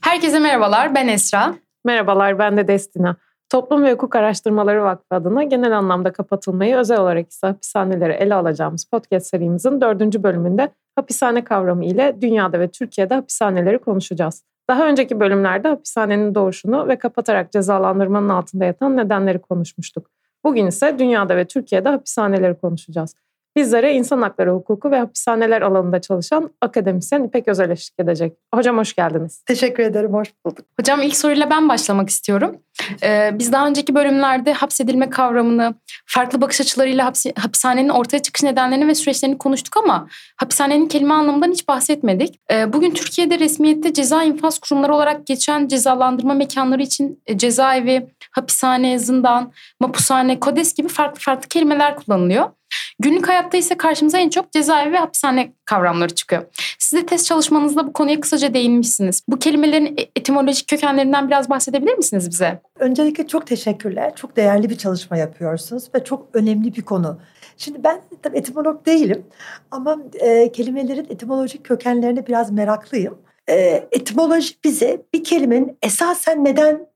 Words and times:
Herkese 0.00 0.38
merhabalar, 0.38 0.94
ben 0.94 1.08
Esra. 1.08 1.54
Merhabalar, 1.84 2.38
ben 2.38 2.56
de 2.56 2.68
Destina. 2.68 3.16
Toplum 3.50 3.84
ve 3.84 3.92
Hukuk 3.92 4.16
Araştırmaları 4.16 4.82
Vakfı 4.82 5.14
adına 5.14 5.42
genel 5.44 5.78
anlamda 5.78 6.12
kapatılmayı 6.12 6.76
özel 6.76 7.00
olarak 7.00 7.30
ise 7.30 7.46
hapishaneleri 7.46 8.12
ele 8.12 8.34
alacağımız 8.34 8.84
podcast 8.84 9.26
serimizin 9.26 9.80
dördüncü 9.80 10.22
bölümünde 10.22 10.68
hapishane 10.96 11.44
kavramı 11.44 11.84
ile 11.84 12.16
dünyada 12.20 12.60
ve 12.60 12.68
Türkiye'de 12.68 13.14
hapishaneleri 13.14 13.78
konuşacağız. 13.78 14.44
Daha 14.68 14.88
önceki 14.88 15.20
bölümlerde 15.20 15.68
hapishanenin 15.68 16.34
doğuşunu 16.34 16.88
ve 16.88 16.98
kapatarak 16.98 17.52
cezalandırmanın 17.52 18.28
altında 18.28 18.64
yatan 18.64 18.96
nedenleri 18.96 19.38
konuşmuştuk. 19.38 20.10
Bugün 20.44 20.66
ise 20.66 20.98
dünyada 20.98 21.36
ve 21.36 21.44
Türkiye'de 21.44 21.88
hapishaneleri 21.88 22.58
konuşacağız. 22.58 23.14
Bizlere 23.58 23.94
insan 23.94 24.22
hakları 24.22 24.50
hukuku 24.50 24.90
ve 24.90 24.98
hapishaneler 24.98 25.62
alanında 25.62 26.00
çalışan 26.00 26.50
akademisyen 26.60 27.24
İpek 27.24 27.48
Özel 27.48 27.70
eşlik 27.70 28.00
edecek. 28.00 28.32
Hocam 28.54 28.78
hoş 28.78 28.94
geldiniz. 28.94 29.42
Teşekkür 29.46 29.82
ederim, 29.82 30.12
hoş 30.12 30.28
bulduk. 30.44 30.66
Hocam 30.80 31.02
ilk 31.02 31.16
soruyla 31.16 31.50
ben 31.50 31.68
başlamak 31.68 32.08
istiyorum. 32.08 32.56
Ee, 33.02 33.30
biz 33.34 33.52
daha 33.52 33.66
önceki 33.66 33.94
bölümlerde 33.94 34.52
hapsedilme 34.52 35.10
kavramını, 35.10 35.74
farklı 36.06 36.40
bakış 36.40 36.60
açılarıyla 36.60 37.04
hapsi, 37.04 37.32
hapishanenin 37.36 37.88
ortaya 37.88 38.18
çıkış 38.18 38.42
nedenlerini 38.42 38.88
ve 38.88 38.94
süreçlerini 38.94 39.38
konuştuk 39.38 39.76
ama 39.76 40.08
hapishanenin 40.36 40.88
kelime 40.88 41.14
anlamından 41.14 41.52
hiç 41.52 41.68
bahsetmedik. 41.68 42.40
Ee, 42.50 42.72
bugün 42.72 42.90
Türkiye'de 42.90 43.38
resmiyette 43.38 43.92
ceza 43.92 44.22
infaz 44.22 44.58
kurumları 44.58 44.94
olarak 44.94 45.26
geçen 45.26 45.68
cezalandırma 45.68 46.34
mekanları 46.34 46.82
için 46.82 47.22
e, 47.26 47.38
cezaevi, 47.38 48.06
hapishane, 48.38 48.98
zindan, 48.98 49.52
mapushane, 49.80 50.40
kodes 50.40 50.74
gibi 50.74 50.88
farklı 50.88 51.20
farklı 51.20 51.48
kelimeler 51.48 51.96
kullanılıyor. 51.96 52.50
Günlük 52.98 53.28
hayatta 53.28 53.56
ise 53.56 53.76
karşımıza 53.76 54.18
en 54.18 54.28
çok 54.28 54.52
cezaevi 54.52 54.92
ve 54.92 54.98
hapishane 54.98 55.52
kavramları 55.64 56.14
çıkıyor. 56.14 56.42
Siz 56.78 57.02
de 57.02 57.06
test 57.06 57.26
çalışmanızda 57.26 57.86
bu 57.86 57.92
konuya 57.92 58.20
kısaca 58.20 58.54
değinmişsiniz. 58.54 59.22
Bu 59.28 59.38
kelimelerin 59.38 59.86
e, 59.86 60.10
etimolojik 60.16 60.68
kökenlerinden 60.68 61.28
biraz 61.28 61.50
bahsedebilir 61.50 61.94
misiniz 61.94 62.30
bize? 62.30 62.60
Öncelikle 62.78 63.26
çok 63.26 63.46
teşekkürler. 63.46 64.16
Çok 64.16 64.36
değerli 64.36 64.70
bir 64.70 64.78
çalışma 64.78 65.16
yapıyorsunuz 65.16 65.84
ve 65.94 66.04
çok 66.04 66.28
önemli 66.34 66.76
bir 66.76 66.82
konu. 66.82 67.20
Şimdi 67.56 67.84
ben 67.84 68.00
tabii 68.22 68.38
etimolog 68.38 68.86
değilim 68.86 69.26
ama 69.70 69.98
e, 70.14 70.52
kelimelerin 70.52 71.06
etimolojik 71.10 71.64
kökenlerine 71.64 72.26
biraz 72.26 72.50
meraklıyım. 72.50 73.18
E, 73.48 73.88
etimoloji 73.92 74.54
bize 74.64 75.02
bir 75.14 75.24
kelimenin 75.24 75.78
esasen 75.82 76.44
neden 76.44 76.86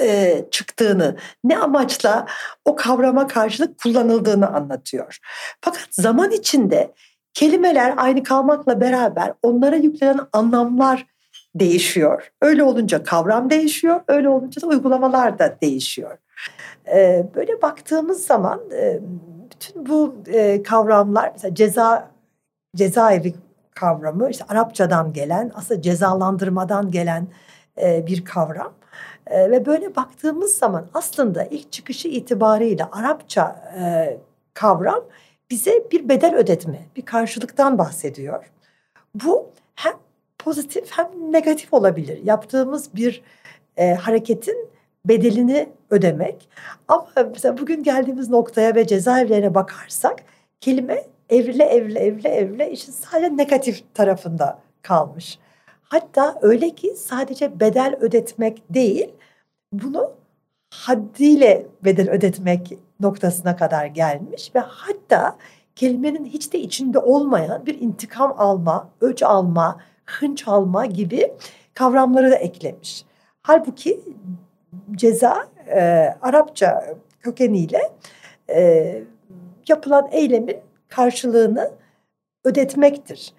e, 0.00 0.44
çıktığını, 0.50 1.16
ne 1.44 1.58
amaçla 1.58 2.26
o 2.64 2.76
kavrama 2.76 3.26
karşılık 3.26 3.78
kullanıldığını 3.78 4.48
anlatıyor. 4.48 5.18
Fakat 5.60 5.88
zaman 5.90 6.30
içinde 6.30 6.94
kelimeler 7.34 7.94
aynı 7.96 8.22
kalmakla 8.22 8.80
beraber 8.80 9.32
onlara 9.42 9.76
yüklenen 9.76 10.20
anlamlar 10.32 11.06
değişiyor. 11.54 12.32
Öyle 12.42 12.62
olunca 12.62 13.02
kavram 13.02 13.50
değişiyor, 13.50 14.00
öyle 14.08 14.28
olunca 14.28 14.62
da 14.62 14.66
uygulamalar 14.66 15.38
da 15.38 15.56
değişiyor. 15.62 16.18
E, 16.86 17.26
böyle 17.34 17.62
baktığımız 17.62 18.26
zaman 18.26 18.60
e, 18.72 19.00
bütün 19.50 19.86
bu 19.86 20.16
e, 20.26 20.62
kavramlar 20.62 21.30
mesela 21.32 21.54
ceza 21.54 22.10
cezaevi 22.76 23.34
kavramı 23.74 24.30
işte 24.30 24.44
Arapçadan 24.48 25.12
gelen 25.12 25.52
aslında 25.54 25.82
cezalandırmadan 25.82 26.90
gelen 26.90 27.26
e, 27.82 28.06
bir 28.06 28.24
kavram. 28.24 28.72
E, 29.30 29.50
ve 29.50 29.66
böyle 29.66 29.96
baktığımız 29.96 30.54
zaman 30.54 30.86
aslında 30.94 31.44
ilk 31.44 31.72
çıkışı 31.72 32.08
itibariyle 32.08 32.84
Arapça 32.84 33.72
e, 33.78 34.16
kavram 34.54 35.04
bize 35.50 35.84
bir 35.92 36.08
bedel 36.08 36.34
ödetme, 36.34 36.78
bir 36.96 37.02
karşılıktan 37.02 37.78
bahsediyor. 37.78 38.50
Bu 39.14 39.50
hem 39.74 39.92
pozitif 40.38 40.90
hem 40.90 41.32
negatif 41.32 41.74
olabilir. 41.74 42.20
Yaptığımız 42.24 42.94
bir 42.94 43.22
e, 43.76 43.94
hareketin 43.94 44.68
bedelini 45.04 45.68
ödemek. 45.90 46.48
Ama 46.88 47.06
mesela 47.32 47.58
bugün 47.58 47.82
geldiğimiz 47.82 48.30
noktaya 48.30 48.74
ve 48.74 48.86
cezaevlerine 48.86 49.54
bakarsak 49.54 50.22
kelime 50.60 51.04
evrile 51.30 51.64
evrile 51.64 51.98
evrile 51.98 52.28
evrile 52.28 52.70
işin 52.70 52.92
sadece 52.92 53.36
negatif 53.36 53.94
tarafında 53.94 54.58
kalmış. 54.82 55.38
Hatta 55.82 56.38
öyle 56.42 56.70
ki 56.70 56.94
sadece 56.96 57.60
bedel 57.60 57.96
ödetmek 58.00 58.62
değil, 58.74 59.10
bunu 59.72 60.12
haddiyle 60.70 61.66
bedel 61.84 62.10
ödetmek 62.10 62.78
noktasına 63.00 63.56
kadar 63.56 63.86
gelmiş 63.86 64.54
ve 64.54 64.58
hatta 64.58 65.36
kelimenin 65.76 66.24
hiç 66.24 66.52
de 66.52 66.58
içinde 66.58 66.98
olmayan 66.98 67.66
bir 67.66 67.80
intikam 67.80 68.34
alma, 68.38 68.88
öç 69.00 69.22
alma, 69.22 69.80
hınç 70.06 70.48
alma 70.48 70.86
gibi 70.86 71.32
kavramları 71.74 72.30
da 72.30 72.36
eklemiş. 72.36 73.04
Halbuki 73.42 74.00
ceza 74.94 75.48
e, 75.66 75.80
Arapça 76.22 76.94
kökeniyle 77.20 77.92
e, 78.54 79.02
yapılan 79.68 80.08
eylemin 80.12 80.60
karşılığını 80.88 81.70
ödetmektir. 82.44 83.32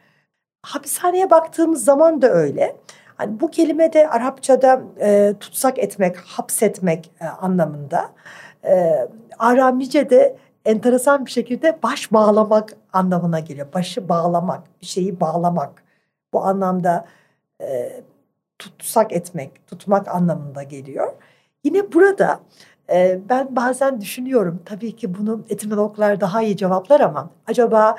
Hapishaneye 0.66 1.30
baktığımız 1.30 1.84
zaman 1.84 2.22
da 2.22 2.30
öyle. 2.30 2.76
Hani 3.22 3.40
bu 3.40 3.52
kelime 3.52 3.94
de 3.94 4.10
Arapçada 4.10 4.82
e, 5.02 5.34
tutsak 5.40 5.80
etmek, 5.80 6.18
hapsetmek 6.18 7.12
e, 7.22 7.26
anlamında. 7.26 8.12
E, 8.66 9.08
Aramice'de 9.40 10.38
enteresan 10.66 11.26
bir 11.26 11.32
şekilde 11.32 11.80
baş 11.84 12.12
bağlamak 12.14 12.78
anlamına 12.94 13.40
geliyor. 13.40 13.68
Başı 13.74 14.10
bağlamak, 14.10 14.82
bir 14.82 14.86
şeyi 14.86 15.20
bağlamak. 15.20 15.84
Bu 16.34 16.44
anlamda 16.46 17.06
e, 17.62 17.92
tutsak 18.60 19.14
etmek, 19.14 19.68
tutmak 19.68 20.08
anlamında 20.08 20.64
geliyor. 20.64 21.14
Yine 21.64 21.94
burada 21.94 22.40
e, 22.92 23.20
ben 23.30 23.56
bazen 23.56 24.02
düşünüyorum, 24.02 24.62
tabii 24.66 24.96
ki 24.96 25.18
bunu 25.18 25.46
etimologlar 25.50 26.22
daha 26.22 26.42
iyi 26.42 26.58
cevaplar 26.58 27.00
ama 27.02 27.30
acaba 27.48 27.96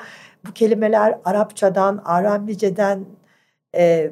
bu 0.47 0.53
kelimeler 0.53 1.19
Arapçadan, 1.25 2.01
Aramice'den 2.05 3.05
e, 3.75 4.11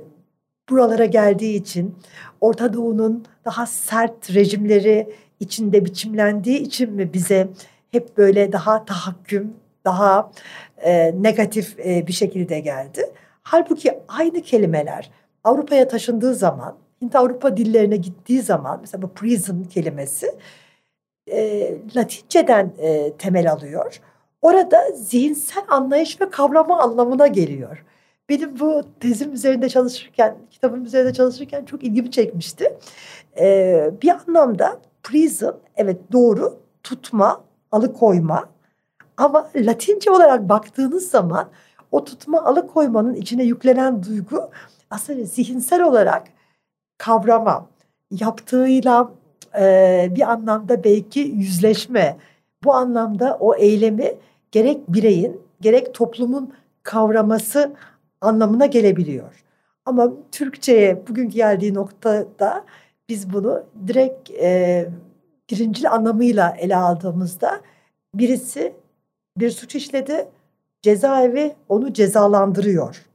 buralara 0.72 1.06
geldiği 1.06 1.56
için 1.56 1.96
Orta 2.42 2.74
Doğu'nun 2.74 3.26
daha 3.46 3.66
sert 3.66 4.34
rejimleri 4.34 5.16
içinde 5.40 5.86
biçimlendiği 5.86 6.60
için 6.60 6.94
mi 6.94 7.14
bize 7.14 7.48
hep 7.92 8.18
böyle 8.18 8.52
daha 8.52 8.86
tahakküm, 8.86 9.54
daha 9.86 10.32
e, 10.78 11.24
negatif 11.24 11.80
e, 11.80 12.08
bir 12.08 12.14
şekilde 12.14 12.60
geldi. 12.60 13.12
Halbuki 13.44 14.00
aynı 14.08 14.42
kelimeler 14.42 15.12
Avrupa'ya 15.44 15.88
taşındığı 15.88 16.36
zaman, 16.36 16.76
Hint 17.02 17.16
Avrupa 17.16 17.58
dillerine 17.58 17.96
gittiği 17.96 18.42
zaman 18.42 18.78
mesela 18.82 19.02
bu 19.02 19.14
prison 19.14 19.64
kelimesi 19.64 20.36
e, 21.32 21.72
Latinceden 21.96 22.74
e, 22.78 23.14
temel 23.18 23.52
alıyor. 23.52 24.02
Orada 24.42 24.92
zihinsel 24.96 25.64
anlayış 25.68 26.22
ve 26.22 26.30
kavrama 26.30 26.80
anlamına 26.80 27.28
geliyor. 27.28 27.86
Benim 28.32 28.60
bu 28.60 28.84
tezim 29.00 29.34
üzerinde 29.34 29.70
çalışırken, 29.70 30.38
kitabım 30.52 30.86
üzerinde 30.86 31.14
çalışırken 31.14 31.66
çok 31.66 31.84
ilgimi 31.84 32.12
çekmişti. 32.12 32.78
Ee, 33.40 33.92
bir 34.02 34.10
anlamda 34.10 34.80
prison, 35.04 35.60
evet 35.76 35.98
doğru, 36.12 36.60
tutma, 36.84 37.44
alıkoyma. 37.72 38.50
Ama 39.18 39.50
Latince 39.56 40.12
olarak 40.12 40.50
baktığınız 40.50 41.10
zaman 41.10 41.50
o 41.92 42.04
tutma, 42.04 42.42
alıkoymanın 42.42 43.14
içine 43.14 43.44
yüklenen 43.44 44.04
duygu 44.04 44.50
aslında 44.90 45.24
zihinsel 45.24 45.84
olarak 45.84 46.28
kavrama, 46.98 47.68
yaptığıyla 48.12 49.12
e, 49.60 50.08
bir 50.16 50.32
anlamda 50.32 50.84
belki 50.84 51.20
yüzleşme. 51.20 52.18
Bu 52.64 52.74
anlamda 52.74 53.38
o 53.40 53.56
eylemi 53.56 54.16
gerek 54.52 54.88
bireyin 54.88 55.42
gerek 55.62 55.94
toplumun 55.94 56.54
kavraması 56.84 57.76
anlamına 58.22 58.66
gelebiliyor. 58.66 59.44
Ama 59.86 60.12
Türkçe'ye 60.32 61.08
bugün 61.08 61.30
geldiği 61.30 61.74
noktada 61.74 62.66
biz 63.10 63.34
bunu 63.34 63.64
direkt 63.88 64.32
e, 64.32 64.90
birincil 65.52 65.92
anlamıyla 65.92 66.56
ele 66.60 66.76
aldığımızda 66.76 67.62
birisi 68.16 68.74
bir 69.38 69.50
suç 69.50 69.76
işledi, 69.76 70.28
cezaevi 70.82 71.56
onu 71.70 71.94
cezalandırıyor 71.94 73.06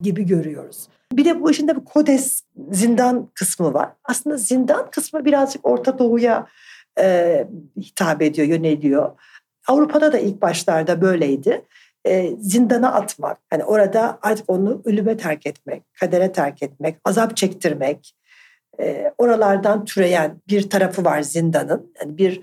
gibi 0.00 0.26
görüyoruz. 0.26 0.88
Bir 1.12 1.24
de 1.24 1.40
bu 1.40 1.50
işin 1.50 1.68
de 1.68 1.76
bir 1.76 1.84
kodes 1.84 2.42
zindan 2.70 3.28
kısmı 3.34 3.74
var. 3.74 3.92
Aslında 4.04 4.36
zindan 4.36 4.90
kısmı 4.90 5.24
birazcık 5.24 5.66
Orta 5.66 5.98
Doğu'ya 5.98 6.46
e, 6.98 7.48
hitap 7.76 8.22
ediyor, 8.22 8.48
yöneliyor. 8.48 9.12
Avrupa'da 9.68 10.12
da 10.12 10.18
ilk 10.18 10.42
başlarda 10.42 11.00
böyleydi. 11.00 11.64
E, 12.06 12.30
zindana 12.38 12.92
atmak, 12.92 13.38
hani 13.50 13.64
orada 13.64 14.18
artık 14.22 14.50
onu 14.50 14.82
ölüme 14.84 15.16
terk 15.16 15.46
etmek, 15.46 15.82
kadere 16.00 16.32
terk 16.32 16.62
etmek, 16.62 16.96
azap 17.04 17.36
çektirmek, 17.36 18.14
e, 18.80 19.12
oralardan 19.18 19.84
türeyen 19.84 20.40
bir 20.48 20.70
tarafı 20.70 21.04
var 21.04 21.22
zindanın. 21.22 21.92
Yani 22.00 22.18
bir 22.18 22.42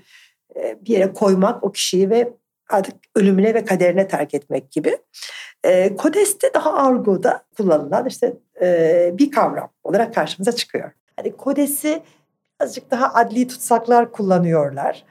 e, 0.56 0.78
bir 0.84 0.90
yere 0.90 1.12
koymak 1.12 1.64
o 1.64 1.72
kişiyi 1.72 2.10
ve 2.10 2.32
artık 2.70 2.94
ölümüne 3.16 3.54
ve 3.54 3.64
kaderine 3.64 4.08
terk 4.08 4.34
etmek 4.34 4.70
gibi. 4.70 4.98
E, 5.64 5.96
Kodes'te 5.96 6.54
daha 6.54 6.74
argoda 6.74 7.42
kullanılan 7.56 8.06
işte 8.06 8.36
e, 8.62 9.10
bir 9.18 9.30
kavram 9.30 9.68
olarak 9.84 10.14
karşımıza 10.14 10.52
çıkıyor. 10.52 10.90
Hani 11.16 11.36
Kodes'i 11.36 12.02
birazcık 12.60 12.90
daha 12.90 13.14
adli 13.14 13.48
tutsaklar 13.48 14.12
kullanıyorlar. 14.12 15.04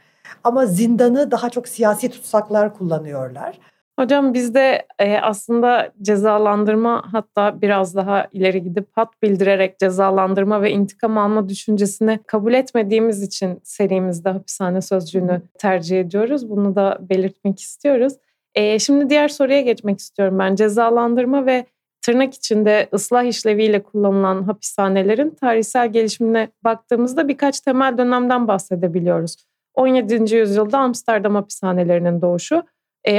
Ama 0.44 0.65
zindanı 0.65 1.31
daha 1.31 1.50
çok 1.50 1.68
siyasi 1.68 2.09
tutsaklar 2.09 2.74
kullanıyorlar. 2.74 3.59
Hocam 4.01 4.33
bizde 4.33 4.86
e, 5.00 5.18
aslında 5.18 5.92
cezalandırma 6.01 7.03
hatta 7.12 7.62
biraz 7.62 7.95
daha 7.95 8.27
ileri 8.31 8.63
gidip 8.63 8.88
hat 8.92 9.21
bildirerek 9.24 9.80
cezalandırma 9.80 10.62
ve 10.62 10.71
intikam 10.71 11.18
alma 11.18 11.50
düşüncesini 11.50 12.19
kabul 12.27 12.53
etmediğimiz 12.53 13.24
için 13.24 13.59
serimizde 13.63 14.30
hapishane 14.30 14.81
sözcüğünü 14.81 15.42
tercih 15.59 16.00
ediyoruz. 16.00 16.50
Bunu 16.50 16.75
da 16.75 16.98
belirtmek 17.01 17.59
istiyoruz. 17.59 18.13
E, 18.56 18.80
şimdi 18.80 19.09
diğer 19.09 19.27
soruya 19.27 19.62
geçmek 19.62 20.00
istiyorum 20.00 20.39
ben. 20.39 20.56
Cezalandırma 20.56 21.45
ve 21.45 21.65
tırnak 22.01 22.33
içinde 22.33 22.89
ıslah 22.94 23.24
işleviyle 23.24 23.83
kullanılan 23.83 24.44
hapishanelerin 24.44 25.30
tarihsel 25.30 25.92
gelişimine 25.94 26.50
baktığımızda 26.63 27.27
birkaç 27.27 27.59
temel 27.59 27.97
dönemden 27.97 28.47
bahsedebiliyoruz. 28.47 29.36
17. 29.74 30.36
yüzyılda 30.36 30.80
Amsterdam 30.80 31.36
hapishanelerinin 31.36 32.21
doğuşu, 32.21 32.63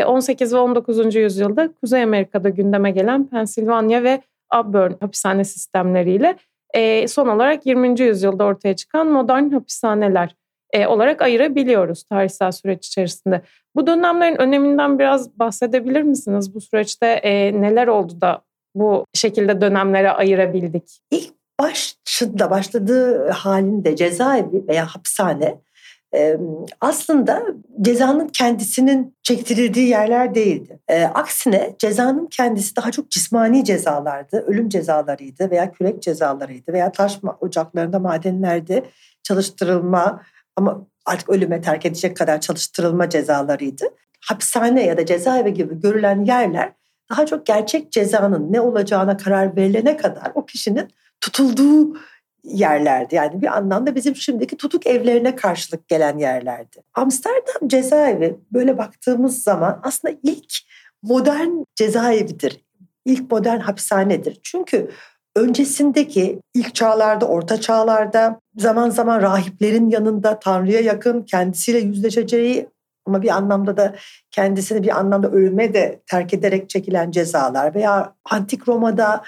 18 0.06 0.52
e, 0.52 0.56
ve 0.56 0.61
19. 0.61 1.14
yüzyılda 1.14 1.73
Kuzey 1.81 2.02
Amerika'da 2.02 2.49
gündeme 2.49 2.90
gelen 2.90 3.26
Pennsylvania 3.26 4.02
ve 4.02 4.23
Auburn 4.50 4.93
hapishane 5.00 5.44
sistemleriyle 5.44 6.37
e, 6.75 7.08
son 7.08 7.29
olarak 7.29 7.67
20. 7.67 8.00
yüzyılda 8.00 8.44
ortaya 8.44 8.76
çıkan 8.76 9.06
modern 9.06 9.50
hapishaneler 9.50 10.37
e, 10.73 10.87
olarak 10.87 11.23
ayırabiliyoruz 11.23 12.02
tarihsel 12.02 12.52
süreç 12.52 12.87
içerisinde. 12.87 13.43
Bu 13.76 13.87
dönemlerin 13.87 14.40
öneminden 14.40 14.99
biraz 14.99 15.38
bahsedebilir 15.38 16.02
misiniz? 16.02 16.55
Bu 16.55 16.61
süreçte 16.61 17.20
neler 17.55 17.87
oldu 17.87 18.20
da 18.20 18.43
bu 18.75 19.06
şekilde 19.14 19.61
dönemlere 19.61 20.11
ayırabildik? 20.11 21.00
İlk 21.11 21.32
başında 21.61 22.50
başladığı 22.50 23.31
halinde 23.31 23.96
cezaevi 23.96 24.69
veya 24.69 24.87
hapishane 24.87 25.58
aslında 26.81 27.43
cezanın 27.81 28.29
kendisinin 28.29 29.17
çektirildiği 29.23 29.88
yerler 29.88 30.35
değildi. 30.35 30.81
aksine 31.14 31.76
cezanın 31.79 32.26
kendisi 32.26 32.76
daha 32.76 32.91
çok 32.91 33.11
cismani 33.11 33.64
cezalardı, 33.64 34.44
ölüm 34.47 34.69
cezalarıydı 34.69 35.50
veya 35.50 35.73
kürek 35.73 36.03
cezalarıydı 36.03 36.73
veya 36.73 36.93
taş 36.93 37.20
ocaklarında, 37.41 37.99
madenlerde 37.99 38.85
çalıştırılma 39.23 40.23
ama 40.56 40.87
artık 41.06 41.29
ölüme 41.29 41.61
terk 41.61 41.87
edecek 41.87 42.17
kadar 42.17 42.41
çalıştırılma 42.41 43.09
cezalarıydı. 43.09 43.85
Hapishane 44.29 44.87
ya 44.87 44.97
da 44.97 45.06
cezaevi 45.06 45.55
gibi 45.55 45.81
görülen 45.81 46.25
yerler 46.25 46.73
daha 47.11 47.26
çok 47.26 47.47
gerçek 47.47 47.93
cezanın 47.93 48.53
ne 48.53 48.61
olacağına 48.61 49.17
karar 49.17 49.56
verilene 49.56 49.97
kadar 49.97 50.32
o 50.35 50.47
kişinin 50.47 50.88
tutulduğu 51.20 51.97
yerlerdi. 52.44 53.14
Yani 53.14 53.42
bir 53.42 53.56
anlamda 53.56 53.94
bizim 53.94 54.16
şimdiki 54.16 54.56
tutuk 54.56 54.86
evlerine 54.86 55.36
karşılık 55.36 55.88
gelen 55.88 56.18
yerlerdi. 56.18 56.82
Amsterdam 56.94 57.68
cezaevi 57.68 58.36
böyle 58.52 58.78
baktığımız 58.78 59.42
zaman 59.42 59.80
aslında 59.82 60.14
ilk 60.22 60.54
modern 61.02 61.50
cezaevidir. 61.74 62.64
İlk 63.04 63.30
modern 63.30 63.60
hapishanedir. 63.60 64.40
Çünkü 64.42 64.90
öncesindeki 65.36 66.40
ilk 66.54 66.74
çağlarda, 66.74 67.26
orta 67.26 67.60
çağlarda 67.60 68.40
zaman 68.56 68.90
zaman 68.90 69.22
rahiplerin 69.22 69.90
yanında 69.90 70.38
Tanrı'ya 70.38 70.80
yakın 70.80 71.22
kendisiyle 71.22 71.78
yüzleşeceği 71.78 72.68
ama 73.06 73.22
bir 73.22 73.28
anlamda 73.28 73.76
da 73.76 73.94
kendisini 74.30 74.82
bir 74.82 74.98
anlamda 74.98 75.30
ölüme 75.30 75.74
de 75.74 76.02
terk 76.06 76.34
ederek 76.34 76.70
çekilen 76.70 77.10
cezalar 77.10 77.74
veya 77.74 78.14
Antik 78.30 78.68
Roma'da, 78.68 79.22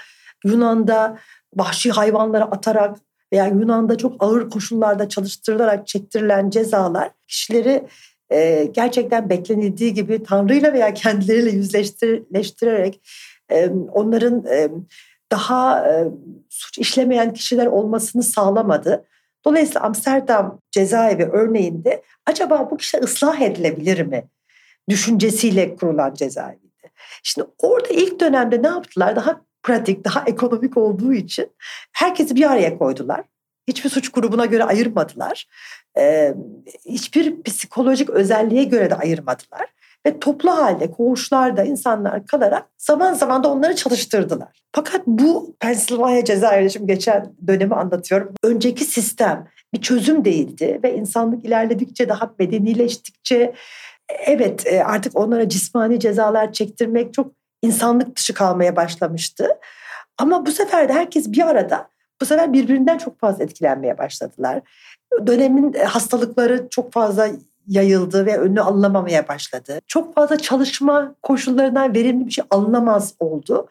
Yunan'da 0.45 1.17
vahşi 1.55 1.91
hayvanlara 1.91 2.43
atarak 2.43 2.97
veya 3.35 3.47
Yunan'da 3.47 3.97
çok 3.97 4.23
ağır 4.23 4.49
koşullarda 4.49 5.09
çalıştırılarak 5.09 5.87
çektirilen 5.87 6.49
cezalar 6.49 7.11
kişileri 7.27 7.87
e, 8.29 8.69
gerçekten 8.71 9.29
beklenildiği 9.29 9.93
gibi 9.93 10.23
Tanrı'yla 10.23 10.73
veya 10.73 10.93
kendileriyle 10.93 11.49
yüzleştirerek 11.49 13.01
e, 13.51 13.69
onların 13.69 14.45
e, 14.45 14.69
daha 15.31 15.87
e, 15.87 16.07
suç 16.49 16.77
işlemeyen 16.77 17.33
kişiler 17.33 17.65
olmasını 17.65 18.23
sağlamadı. 18.23 19.05
Dolayısıyla 19.45 19.81
Amsterdam 19.81 20.59
cezaevi 20.71 21.23
örneğinde 21.23 22.03
acaba 22.25 22.67
bu 22.71 22.77
kişi 22.77 22.97
ıslah 22.97 23.41
edilebilir 23.41 24.01
mi? 24.01 24.23
Düşüncesiyle 24.89 25.75
kurulan 25.75 26.13
cezaeviydi. 26.13 26.91
Şimdi 27.23 27.47
orada 27.59 27.87
ilk 27.89 28.19
dönemde 28.19 28.63
ne 28.63 28.67
yaptılar? 28.67 29.15
Daha 29.15 29.41
pratik, 29.65 30.05
daha 30.05 30.23
ekonomik 30.27 30.77
olduğu 30.77 31.13
için 31.13 31.51
herkesi 31.91 32.35
bir 32.35 32.51
araya 32.51 32.77
koydular. 32.77 33.21
Hiçbir 33.67 33.89
suç 33.89 34.09
grubuna 34.09 34.45
göre 34.45 34.63
ayırmadılar. 34.63 35.47
Ee, 35.97 36.33
hiçbir 36.85 37.43
psikolojik 37.43 38.09
özelliğe 38.09 38.63
göre 38.63 38.89
de 38.89 38.95
ayırmadılar. 38.95 39.75
Ve 40.05 40.19
toplu 40.19 40.51
halde 40.51 40.91
koğuşlarda 40.91 41.63
insanlar 41.63 42.25
kalarak 42.25 42.65
zaman 42.77 43.13
zaman 43.13 43.43
da 43.43 43.51
onları 43.51 43.75
çalıştırdılar. 43.75 44.63
Fakat 44.75 45.07
bu 45.07 45.55
Pennsylvania 45.59 46.23
cezaevinde 46.23 46.69
şimdi 46.69 46.93
geçen 46.93 47.33
dönemi 47.47 47.75
anlatıyorum. 47.75 48.33
Önceki 48.43 48.85
sistem 48.85 49.47
bir 49.73 49.81
çözüm 49.81 50.25
değildi 50.25 50.79
ve 50.83 50.95
insanlık 50.95 51.45
ilerledikçe 51.45 52.09
daha 52.09 52.33
medenileştikçe 52.39 53.53
evet 54.25 54.67
e, 54.67 54.83
artık 54.83 55.19
onlara 55.19 55.49
cismani 55.49 55.99
cezalar 55.99 56.53
çektirmek 56.53 57.13
çok 57.13 57.31
insanlık 57.65 58.15
dışı 58.15 58.33
kalmaya 58.33 58.75
başlamıştı. 58.75 59.47
Ama 60.17 60.45
bu 60.45 60.51
sefer 60.51 60.89
de 60.89 60.93
herkes 60.93 61.31
bir 61.31 61.47
arada 61.47 61.87
bu 62.21 62.25
sefer 62.25 62.53
birbirinden 62.53 62.97
çok 62.97 63.19
fazla 63.19 63.43
etkilenmeye 63.43 63.97
başladılar. 63.97 64.61
Dönemin 65.27 65.73
e, 65.73 65.83
hastalıkları 65.83 66.67
çok 66.69 66.93
fazla 66.93 67.29
yayıldı 67.67 68.25
ve 68.25 68.37
önü 68.37 68.61
alınamamaya 68.61 69.27
başladı. 69.27 69.79
Çok 69.87 70.15
fazla 70.15 70.37
çalışma 70.37 71.15
koşullarından 71.23 71.95
verimli 71.95 72.27
bir 72.27 72.31
şey 72.31 72.45
alınamaz 72.49 73.13
oldu. 73.19 73.67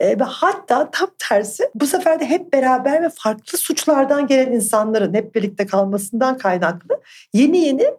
E, 0.00 0.18
ve 0.20 0.24
hatta 0.24 0.90
tam 0.90 1.08
tersi 1.28 1.70
bu 1.74 1.86
sefer 1.86 2.20
de 2.20 2.24
hep 2.24 2.52
beraber 2.52 3.02
ve 3.02 3.08
farklı 3.14 3.58
suçlardan 3.58 4.26
gelen 4.26 4.52
insanların 4.52 5.14
hep 5.14 5.34
birlikte 5.34 5.66
kalmasından 5.66 6.38
kaynaklı 6.38 7.00
yeni 7.32 7.58
yeni 7.58 7.90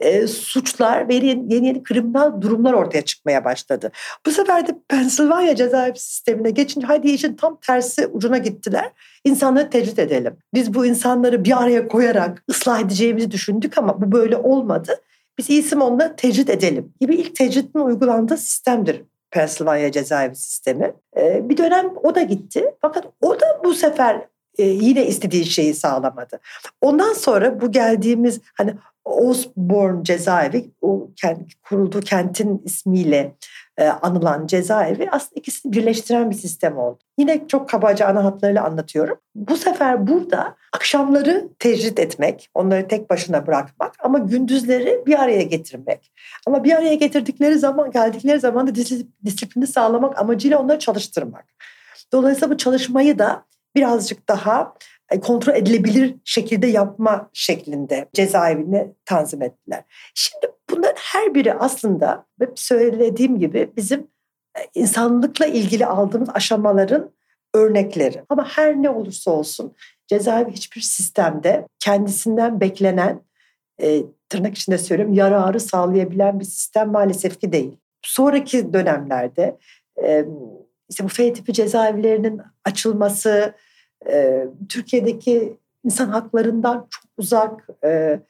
e, 0.00 0.26
suçlar 0.26 1.08
ve 1.08 1.14
yeni, 1.14 1.54
yeni 1.54 1.66
yeni 1.66 1.82
kriminal 1.82 2.40
durumlar 2.40 2.72
ortaya 2.72 3.02
çıkmaya 3.02 3.44
başladı. 3.44 3.90
Bu 4.26 4.30
sefer 4.30 4.68
de 4.68 4.72
Pennsylvania 4.88 5.56
cezaevi 5.56 5.98
sistemine 5.98 6.50
geçince 6.50 6.86
hadi 6.86 7.10
işin 7.10 7.36
tam 7.36 7.60
tersi 7.66 8.06
ucuna 8.06 8.38
gittiler. 8.38 8.90
İnsanları 9.24 9.70
tecrit 9.70 9.98
edelim. 9.98 10.36
Biz 10.54 10.74
bu 10.74 10.86
insanları 10.86 11.44
bir 11.44 11.62
araya 11.62 11.88
koyarak 11.88 12.44
ıslah 12.50 12.80
edeceğimizi 12.80 13.30
düşündük 13.30 13.78
ama 13.78 14.02
bu 14.02 14.12
böyle 14.12 14.36
olmadı. 14.36 15.00
Biz 15.38 15.50
isim 15.50 15.82
onunla 15.82 16.16
tecrit 16.16 16.50
edelim 16.50 16.92
gibi 17.00 17.14
ilk 17.14 17.36
tecritin 17.36 17.78
uygulandığı 17.78 18.36
sistemdir 18.36 19.02
Pennsylvania 19.30 19.92
cezaevi 19.92 20.36
sistemi. 20.36 20.92
Ee, 21.16 21.48
bir 21.48 21.56
dönem 21.56 21.90
o 22.02 22.14
da 22.14 22.22
gitti. 22.22 22.74
Fakat 22.80 23.04
o 23.20 23.40
da 23.40 23.60
bu 23.64 23.74
sefer 23.74 24.26
e, 24.58 24.62
yine 24.62 25.06
istediği 25.06 25.44
şeyi 25.44 25.74
sağlamadı. 25.74 26.40
Ondan 26.80 27.12
sonra 27.12 27.60
bu 27.60 27.72
geldiğimiz 27.72 28.40
hani 28.54 28.74
Osborne 29.10 30.04
cezaevi 30.04 30.70
o 30.80 31.10
kent, 31.16 31.52
kurulduğu 31.62 32.00
kentin 32.00 32.62
ismiyle 32.64 33.34
e, 33.78 33.88
anılan 33.88 34.46
cezaevi 34.46 35.10
aslında 35.10 35.32
ikisini 35.34 35.72
birleştiren 35.72 36.30
bir 36.30 36.34
sistem 36.34 36.78
oldu. 36.78 36.98
Yine 37.18 37.48
çok 37.48 37.68
kabaca 37.68 38.06
ana 38.06 38.24
hatlarıyla 38.24 38.64
anlatıyorum. 38.64 39.18
Bu 39.34 39.56
sefer 39.56 40.06
burada 40.06 40.56
akşamları 40.72 41.48
tecrit 41.58 41.98
etmek, 41.98 42.50
onları 42.54 42.88
tek 42.88 43.10
başına 43.10 43.46
bırakmak 43.46 43.94
ama 44.00 44.18
gündüzleri 44.18 45.02
bir 45.06 45.22
araya 45.22 45.42
getirmek. 45.42 46.12
Ama 46.46 46.64
bir 46.64 46.72
araya 46.72 46.94
getirdikleri 46.94 47.58
zaman, 47.58 47.90
geldikleri 47.90 48.40
zaman 48.40 48.66
da 48.66 48.74
disiplini 49.24 49.66
sağlamak 49.66 50.18
amacıyla 50.18 50.58
onları 50.58 50.78
çalıştırmak. 50.78 51.44
Dolayısıyla 52.12 52.54
bu 52.54 52.56
çalışmayı 52.56 53.18
da 53.18 53.44
birazcık 53.76 54.28
daha 54.28 54.74
kontrol 55.18 55.54
edilebilir 55.54 56.16
şekilde 56.24 56.66
yapma 56.66 57.30
şeklinde 57.32 58.08
cezaevini 58.12 58.94
tanzim 59.04 59.42
ettiler. 59.42 59.84
Şimdi 60.14 60.46
bunların 60.70 60.96
her 60.96 61.34
biri 61.34 61.54
aslında 61.54 62.26
hep 62.40 62.58
söylediğim 62.58 63.38
gibi 63.38 63.72
bizim 63.76 64.00
e, 64.58 64.60
insanlıkla 64.74 65.46
ilgili 65.46 65.86
aldığımız 65.86 66.28
aşamaların 66.34 67.10
örnekleri. 67.54 68.24
Ama 68.28 68.48
her 68.48 68.82
ne 68.82 68.90
olursa 68.90 69.30
olsun 69.30 69.74
cezaevi 70.06 70.50
hiçbir 70.50 70.80
sistemde 70.80 71.66
kendisinden 71.78 72.60
beklenen 72.60 73.22
e, 73.82 74.02
tırnak 74.28 74.58
içinde 74.58 74.78
söylüyorum 74.78 75.14
yararı 75.14 75.60
sağlayabilen 75.60 76.40
bir 76.40 76.44
sistem 76.44 76.90
maalesef 76.90 77.40
ki 77.40 77.52
değil. 77.52 77.76
Sonraki 78.02 78.72
dönemlerde 78.72 79.58
e, 80.02 80.24
işte 80.88 81.04
bu 81.04 81.08
F 81.08 81.32
tipi 81.32 81.52
cezaevlerinin 81.52 82.40
açılması, 82.64 83.54
Türkiye'deki 84.68 85.56
insan 85.84 86.08
haklarından 86.08 86.86
çok 86.90 87.04
uzak, 87.18 87.68
e, 87.84 88.20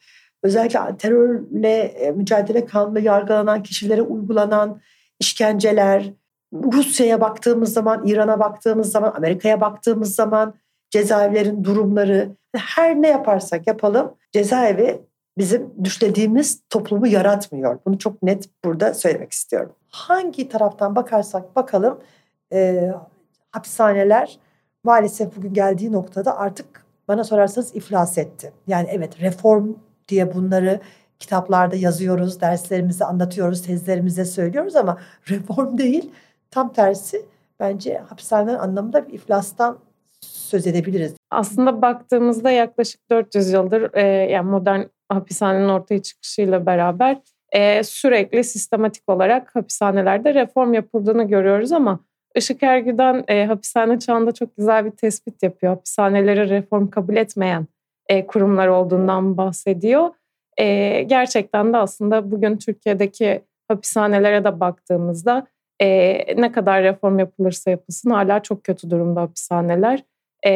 özellikle 0.43 0.97
terörle 0.97 1.77
e, 1.77 2.11
mücadele 2.11 2.65
kanunu 2.65 2.99
yargılanan 2.99 3.63
kişilere 3.63 4.01
uygulanan 4.01 4.81
işkenceler, 5.19 6.13
Rusya'ya 6.53 7.21
baktığımız 7.21 7.73
zaman, 7.73 8.07
İran'a 8.07 8.39
baktığımız 8.39 8.91
zaman, 8.91 9.13
Amerika'ya 9.17 9.61
baktığımız 9.61 10.15
zaman 10.15 10.53
cezaevlerin 10.89 11.63
durumları, 11.63 12.29
her 12.55 13.01
ne 13.01 13.07
yaparsak 13.07 13.67
yapalım 13.67 14.13
cezaevi 14.31 15.01
bizim 15.37 15.73
düşlediğimiz 15.83 16.61
toplumu 16.69 17.07
yaratmıyor. 17.07 17.79
Bunu 17.85 17.97
çok 17.97 18.23
net 18.23 18.49
burada 18.65 18.93
söylemek 18.93 19.31
istiyorum. 19.31 19.75
Hangi 19.89 20.49
taraftan 20.49 20.95
bakarsak 20.95 21.55
bakalım 21.55 21.99
e, 22.53 22.91
hapishaneler 23.51 24.39
maalesef 24.83 25.35
bugün 25.35 25.53
geldiği 25.53 25.91
noktada 25.91 26.37
artık 26.37 26.85
bana 27.07 27.23
sorarsanız 27.23 27.75
iflas 27.75 28.17
etti. 28.17 28.53
Yani 28.67 28.87
evet 28.91 29.21
reform 29.21 29.73
diye 30.07 30.33
bunları 30.33 30.79
kitaplarda 31.19 31.75
yazıyoruz, 31.75 32.41
derslerimizde 32.41 33.05
anlatıyoruz, 33.05 33.61
tezlerimizde 33.61 34.25
söylüyoruz 34.25 34.75
ama 34.75 34.97
reform 35.29 35.77
değil. 35.77 36.11
Tam 36.51 36.73
tersi 36.73 37.25
bence 37.59 37.97
hapishaneler 37.97 38.55
anlamında 38.55 39.07
bir 39.07 39.13
iflastan 39.13 39.77
söz 40.21 40.67
edebiliriz. 40.67 41.15
Aslında 41.31 41.81
baktığımızda 41.81 42.51
yaklaşık 42.51 43.09
400 43.09 43.51
yıldır 43.51 43.93
e, 43.93 44.01
yani 44.31 44.49
modern 44.49 44.81
hapishanenin 45.09 45.69
ortaya 45.69 46.01
çıkışıyla 46.01 46.65
beraber 46.65 47.21
e, 47.51 47.83
sürekli 47.83 48.43
sistematik 48.43 49.09
olarak 49.09 49.55
hapishanelerde 49.55 50.33
reform 50.33 50.73
yapıldığını 50.73 51.23
görüyoruz 51.23 51.71
ama 51.71 51.99
Işık 52.35 52.63
Ergüden 52.63 53.23
e, 53.27 53.45
hapishane 53.45 53.99
çağında 53.99 54.31
çok 54.31 54.57
güzel 54.57 54.85
bir 54.85 54.91
tespit 54.91 55.43
yapıyor. 55.43 55.73
Hapishaneleri 55.73 56.49
reform 56.49 56.87
kabul 56.87 57.15
etmeyen 57.15 57.67
e, 58.09 58.27
kurumlar 58.27 58.67
olduğundan 58.67 59.37
bahsediyor. 59.37 60.09
E, 60.57 61.01
gerçekten 61.03 61.73
de 61.73 61.77
aslında 61.77 62.31
bugün 62.31 62.57
Türkiye'deki 62.57 63.41
hapishanelere 63.67 64.43
de 64.43 64.59
baktığımızda 64.59 65.47
e, 65.81 66.17
ne 66.41 66.51
kadar 66.51 66.83
reform 66.83 67.19
yapılırsa 67.19 67.71
yapılsın 67.71 68.09
hala 68.09 68.39
çok 68.39 68.63
kötü 68.63 68.89
durumda 68.89 69.21
hapishaneler 69.21 70.03
e, 70.45 70.51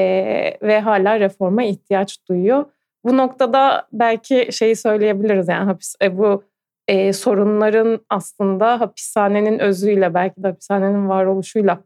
ve 0.61 0.79
hala 0.79 1.19
reforma 1.19 1.63
ihtiyaç 1.63 2.17
duyuyor. 2.29 2.65
Bu 3.05 3.17
noktada 3.17 3.87
belki 3.93 4.47
şeyi 4.51 4.75
söyleyebiliriz 4.75 5.47
yani 5.47 5.65
hapis, 5.65 5.95
e, 6.01 6.17
bu 6.17 6.43
e, 6.87 7.13
sorunların 7.13 8.05
aslında 8.09 8.79
hapishanenin 8.79 9.59
özüyle 9.59 10.13
belki 10.13 10.43
de 10.43 10.47
hapishanenin 10.47 11.09
varoluşuyla 11.09 11.83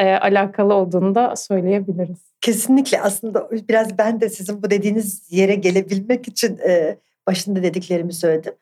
e, 0.00 0.04
alakalı 0.14 0.74
olduğunu 0.74 1.14
da 1.14 1.36
söyleyebiliriz. 1.36 2.32
Kesinlikle 2.40 3.00
aslında 3.00 3.48
biraz 3.68 3.98
ben 3.98 4.20
de 4.20 4.28
sizin 4.28 4.62
bu 4.62 4.70
dediğiniz 4.70 5.32
yere 5.32 5.54
gelebilmek 5.54 6.28
için 6.28 6.58
e, 6.58 6.98
başında 7.26 7.62
dediklerimi 7.62 8.12
söyledim. 8.12 8.54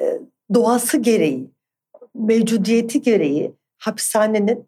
E, 0.00 0.20
doğası 0.54 0.98
gereği, 0.98 1.50
mevcudiyeti 2.14 3.02
gereği 3.02 3.52
hapishanenin 3.78 4.66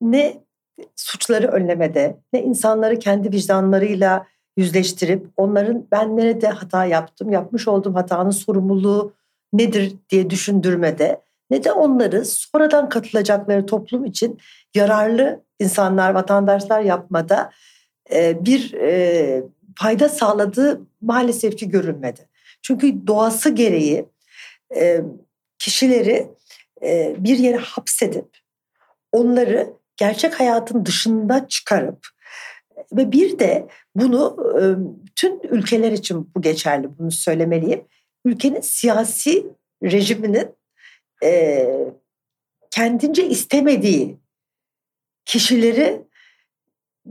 ne 0.00 0.40
suçları 0.96 1.48
önlemede 1.48 2.16
ne 2.32 2.42
insanları 2.42 2.98
kendi 2.98 3.32
vicdanlarıyla 3.32 4.26
yüzleştirip 4.56 5.26
onların 5.36 5.86
ben 5.92 6.16
nerede 6.16 6.48
hata 6.48 6.84
yaptım, 6.84 7.32
yapmış 7.32 7.68
olduğum 7.68 7.94
hatanın 7.94 8.30
sorumluluğu 8.30 9.12
nedir 9.52 9.96
diye 10.10 10.30
düşündürmede 10.30 11.20
ne 11.50 11.64
de 11.64 11.72
onları 11.72 12.24
sonradan 12.24 12.88
katılacakları 12.88 13.66
toplum 13.66 14.04
için 14.04 14.38
yararlı 14.74 15.44
insanlar, 15.60 16.10
vatandaşlar 16.10 16.80
yapmada 16.80 17.50
e, 18.12 18.44
bir 18.44 18.74
e, 18.74 19.42
fayda 19.76 20.08
sağladığı 20.08 20.80
maalesef 21.00 21.56
ki 21.56 21.68
görülmedi. 21.68 22.28
Çünkü 22.62 23.06
doğası 23.06 23.50
gereği 23.50 24.06
e, 24.76 25.00
kişileri 25.58 26.30
bir 27.18 27.38
yere 27.38 27.56
hapsedip 27.56 28.28
onları 29.12 29.72
gerçek 29.96 30.40
hayatın 30.40 30.84
dışında 30.84 31.48
çıkarıp 31.48 32.06
ve 32.92 33.12
bir 33.12 33.38
de 33.38 33.68
bunu 33.94 34.36
bütün 35.06 35.40
ülkeler 35.42 35.92
için 35.92 36.30
bu 36.36 36.42
geçerli 36.42 36.98
bunu 36.98 37.10
söylemeliyim. 37.10 37.84
Ülkenin 38.24 38.60
siyasi 38.60 39.46
rejiminin 39.82 40.48
e, 41.24 41.68
kendince 42.70 43.28
istemediği 43.28 44.18
kişileri 45.24 46.02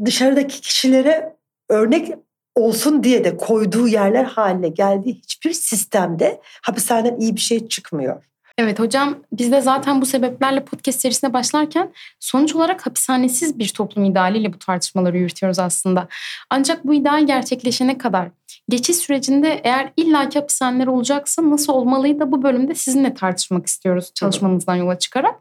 dışarıdaki 0.06 0.62
kişilere 0.62 1.36
örnek 1.70 2.14
olsun 2.56 3.04
diye 3.04 3.24
de 3.24 3.38
koyduğu 3.38 3.88
yerler 3.88 4.24
haline 4.24 4.70
geldiği 4.70 5.14
hiçbir 5.14 5.54
sistemde 5.54 6.42
hapishaneden 6.62 7.20
iyi 7.20 7.36
bir 7.36 7.42
şey 7.42 7.68
çıkmıyor. 7.68 8.24
Evet 8.58 8.80
hocam 8.80 9.16
biz 9.32 9.52
de 9.52 9.62
zaten 9.62 10.02
bu 10.02 10.06
sebeplerle 10.06 10.66
podcast 10.66 11.00
serisine 11.00 11.34
başlarken 11.34 11.92
sonuç 12.20 12.56
olarak 12.56 12.86
hapishanesiz 12.86 13.60
bir 13.60 13.68
toplum 13.68 14.06
idealiyle 14.06 14.54
bu 14.54 14.60
tartışmaları 14.60 15.18
yürütüyoruz 15.18 15.60
aslında. 15.60 16.08
Ancak 16.50 16.86
bu 16.88 16.94
ideal 16.94 17.28
gerçekleşene 17.28 17.98
kadar 17.98 18.30
geçiş 18.70 18.96
sürecinde 18.96 19.62
eğer 19.64 19.94
illaki 19.98 20.40
hapishaneler 20.40 20.88
olacaksa 20.88 21.50
nasıl 21.50 21.74
olmalıyı 21.74 22.20
da 22.20 22.32
bu 22.32 22.44
bölümde 22.44 22.76
sizinle 22.76 23.14
tartışmak 23.14 23.66
istiyoruz 23.66 24.12
çalışmanızdan 24.16 24.76
yola 24.76 25.00
çıkarak. 25.00 25.36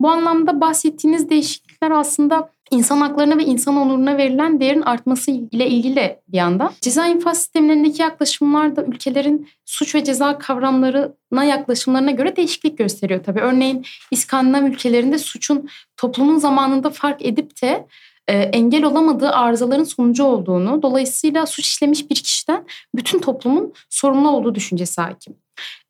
Bu 0.00 0.10
anlamda 0.10 0.60
bahsettiğiniz 0.60 1.30
değişiklikler 1.30 1.90
aslında 1.90 2.50
insan 2.70 3.00
haklarına 3.00 3.38
ve 3.38 3.44
insan 3.44 3.76
onuruna 3.76 4.16
verilen 4.16 4.60
değerin 4.60 4.82
artması 4.82 5.30
ile 5.30 5.68
ilgili 5.68 6.18
bir 6.28 6.36
yandan. 6.36 6.72
Ceza 6.80 7.06
infaz 7.06 7.38
sistemlerindeki 7.38 8.02
yaklaşımlar 8.02 8.76
da 8.76 8.84
ülkelerin 8.84 9.48
suç 9.64 9.94
ve 9.94 10.04
ceza 10.04 10.38
kavramlarına 10.38 11.44
yaklaşımlarına 11.44 12.10
göre 12.10 12.36
değişiklik 12.36 12.78
gösteriyor 12.78 13.24
tabii. 13.24 13.40
Örneğin 13.40 13.86
İskandinav 14.10 14.62
ülkelerinde 14.62 15.18
suçun 15.18 15.68
toplumun 15.96 16.38
zamanında 16.38 16.90
fark 16.90 17.22
edip 17.22 17.62
de 17.62 17.86
e, 18.28 18.38
engel 18.38 18.84
olamadığı 18.84 19.30
arızaların 19.30 19.84
sonucu 19.84 20.24
olduğunu, 20.24 20.82
dolayısıyla 20.82 21.46
suç 21.46 21.66
işlemiş 21.66 22.10
bir 22.10 22.14
kişiden 22.14 22.66
bütün 22.94 23.18
toplumun 23.18 23.72
sorumlu 23.90 24.30
olduğu 24.30 24.54
düşüncesi 24.54 25.00
hakim. 25.00 25.36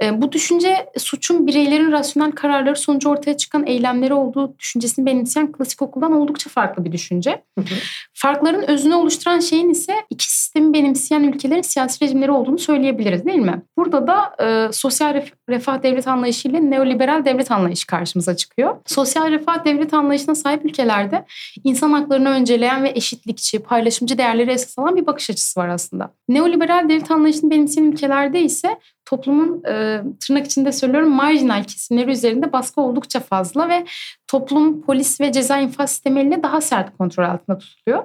E, 0.02 0.22
bu 0.22 0.32
düşünce 0.32 0.86
suçun 0.98 1.46
bireylerin 1.46 1.92
rasyonel 1.92 2.32
kararları 2.32 2.76
sonucu 2.76 3.08
ortaya 3.08 3.36
çıkan 3.36 3.66
eylemleri 3.66 4.14
olduğu 4.14 4.58
düşüncesini 4.58 5.06
benimseyen 5.06 5.52
klasik 5.52 5.82
okuldan 5.82 6.12
oldukça 6.12 6.50
farklı 6.50 6.84
bir 6.84 6.92
düşünce. 6.92 7.42
Hı 7.58 7.60
hı. 7.60 7.74
Farkların 8.14 8.62
özünü 8.62 8.94
oluşturan 8.94 9.40
şeyin 9.40 9.70
ise 9.70 9.94
iki 10.10 10.32
sistemi 10.32 10.72
benimseyen 10.72 11.22
ülkelerin 11.22 11.62
siyasi 11.62 12.04
rejimleri 12.04 12.30
olduğunu 12.30 12.58
söyleyebiliriz 12.58 13.24
değil 13.24 13.38
mi? 13.38 13.62
Burada 13.76 14.06
da 14.06 14.44
e, 14.44 14.72
sosyal 14.72 15.14
ref, 15.14 15.32
refah 15.48 15.82
devlet 15.82 16.08
anlayışı 16.08 16.48
ile 16.48 16.70
neoliberal 16.70 17.24
devlet 17.24 17.50
anlayışı 17.50 17.86
karşımıza 17.86 18.36
çıkıyor. 18.36 18.76
Sosyal 18.86 19.30
refah 19.30 19.64
devlet 19.64 19.94
anlayışına 19.94 20.34
sahip 20.34 20.64
ülkelerde 20.64 21.24
insan 21.64 21.92
haklarını 21.92 22.28
önceleyen 22.28 22.84
ve 22.84 22.90
eşitlikçi, 22.90 23.58
paylaşımcı 23.58 24.18
değerleri 24.18 24.50
esas 24.50 24.78
alan 24.78 24.96
bir 24.96 25.06
bakış 25.06 25.30
açısı 25.30 25.60
var 25.60 25.68
aslında. 25.68 26.12
Neoliberal 26.28 26.88
devlet 26.88 27.10
anlayışını 27.10 27.50
benimseyen 27.50 27.84
ülkelerde 27.84 28.40
ise 28.40 28.78
toplumun 29.06 29.64
e, 29.64 30.02
tırnak 30.20 30.46
içinde 30.46 30.72
söylüyorum 30.72 31.10
marjinal 31.10 31.64
kesimleri 31.64 32.10
üzerinde 32.10 32.52
baskı 32.52 32.80
oldukça 32.80 33.20
fazla 33.20 33.68
ve 33.68 33.86
toplum, 34.26 34.82
polis 34.82 35.20
ve 35.20 35.32
ceza 35.32 35.58
infaz 35.58 35.90
sistemiyle 35.90 36.42
daha 36.42 36.60
sert 36.60 36.96
kontrol 36.98 37.24
altında 37.24 37.58
tutuluyor. 37.58 38.04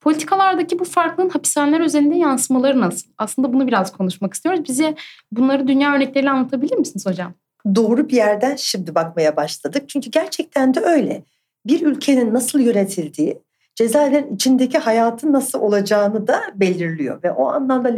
Politikalardaki 0.00 0.78
bu 0.78 0.84
farklılığın 0.84 1.28
hapishaneler 1.28 1.80
üzerinde 1.80 2.16
yansımaları 2.16 2.80
nasıl? 2.80 3.10
Aslında 3.18 3.52
bunu 3.52 3.66
biraz 3.66 3.92
konuşmak 3.92 4.34
istiyoruz. 4.34 4.64
Bize 4.68 4.94
bunları 5.32 5.68
dünya 5.68 5.94
örnekleriyle 5.94 6.30
anlatabilir 6.30 6.76
misiniz 6.76 7.06
hocam? 7.06 7.34
Doğru 7.74 8.08
bir 8.08 8.16
yerden 8.16 8.56
şimdi 8.56 8.94
bakmaya 8.94 9.36
başladık. 9.36 9.88
Çünkü 9.88 10.10
gerçekten 10.10 10.74
de 10.74 10.80
öyle. 10.80 11.22
Bir 11.66 11.86
ülkenin 11.86 12.34
nasıl 12.34 12.60
yönetildiği, 12.60 13.38
cezaevlerin 13.74 14.34
içindeki 14.34 14.78
hayatın 14.78 15.32
nasıl 15.32 15.60
olacağını 15.60 16.26
da 16.26 16.40
belirliyor. 16.54 17.22
Ve 17.22 17.30
o 17.30 17.46
anlamda 17.46 17.88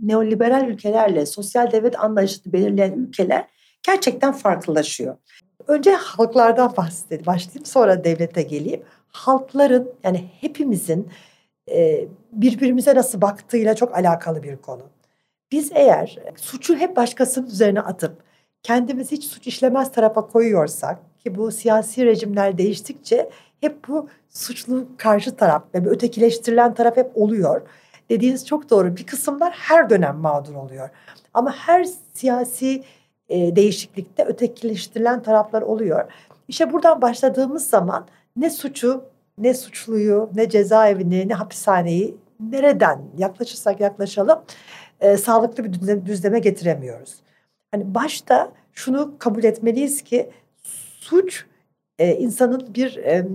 neoliberal 0.00 0.68
ülkelerle 0.68 1.26
sosyal 1.26 1.72
devlet 1.72 2.00
anlayışını 2.00 2.52
belirleyen 2.52 2.92
ülkeler 2.92 3.46
gerçekten 3.82 4.32
farklılaşıyor. 4.32 5.16
Önce 5.66 5.94
halklardan 5.94 6.76
bahsedeyim, 6.76 7.26
başlayayım 7.26 7.66
sonra 7.66 8.04
devlete 8.04 8.42
geleyim. 8.42 8.82
Halkların 9.08 9.90
yani 10.04 10.30
hepimizin 10.40 11.08
e, 11.70 12.08
birbirimize 12.32 12.94
nasıl 12.94 13.20
baktığıyla 13.20 13.74
çok 13.74 13.96
alakalı 13.96 14.42
bir 14.42 14.56
konu. 14.56 14.82
Biz 15.52 15.70
eğer 15.74 16.18
suçu 16.36 16.76
hep 16.76 16.96
başkasının 16.96 17.46
üzerine 17.46 17.80
atıp 17.80 18.22
kendimizi 18.62 19.16
hiç 19.16 19.24
suç 19.24 19.46
işlemez 19.46 19.92
tarafa 19.92 20.26
koyuyorsak 20.26 20.98
ki 21.20 21.34
bu 21.34 21.50
siyasi 21.50 22.06
rejimler 22.06 22.58
değiştikçe 22.58 23.30
hep 23.64 23.88
bu 23.88 24.08
suçlu 24.30 24.86
karşı 24.96 25.36
taraf 25.36 25.62
ve 25.74 25.88
ötekileştirilen 25.88 26.74
taraf 26.74 26.96
hep 26.96 27.10
oluyor. 27.14 27.62
Dediğiniz 28.10 28.46
çok 28.46 28.70
doğru. 28.70 28.96
Bir 28.96 29.06
kısımlar 29.06 29.52
her 29.52 29.90
dönem 29.90 30.16
mağdur 30.16 30.54
oluyor. 30.54 30.90
Ama 31.34 31.52
her 31.52 31.84
siyasi 32.14 32.84
e, 33.28 33.56
değişiklikte 33.56 34.24
ötekileştirilen 34.24 35.22
taraflar 35.22 35.62
oluyor. 35.62 36.12
İşte 36.48 36.72
buradan 36.72 37.02
başladığımız 37.02 37.66
zaman 37.66 38.06
ne 38.36 38.50
suçu, 38.50 39.04
ne 39.38 39.54
suçluyu, 39.54 40.30
ne 40.34 40.48
cezaevini, 40.48 41.28
ne 41.28 41.34
hapishaneyi 41.34 42.16
nereden 42.40 43.02
yaklaşırsak 43.18 43.80
yaklaşalım 43.80 44.38
e, 45.00 45.16
sağlıklı 45.16 45.64
bir 45.64 45.72
düzleme, 46.06 46.38
getiremiyoruz. 46.38 47.14
Hani 47.70 47.94
başta 47.94 48.52
şunu 48.72 49.14
kabul 49.18 49.44
etmeliyiz 49.44 50.02
ki 50.02 50.30
suç 51.00 51.46
e, 51.98 52.16
insanın 52.16 52.74
bir 52.74 52.96
e, 52.96 53.26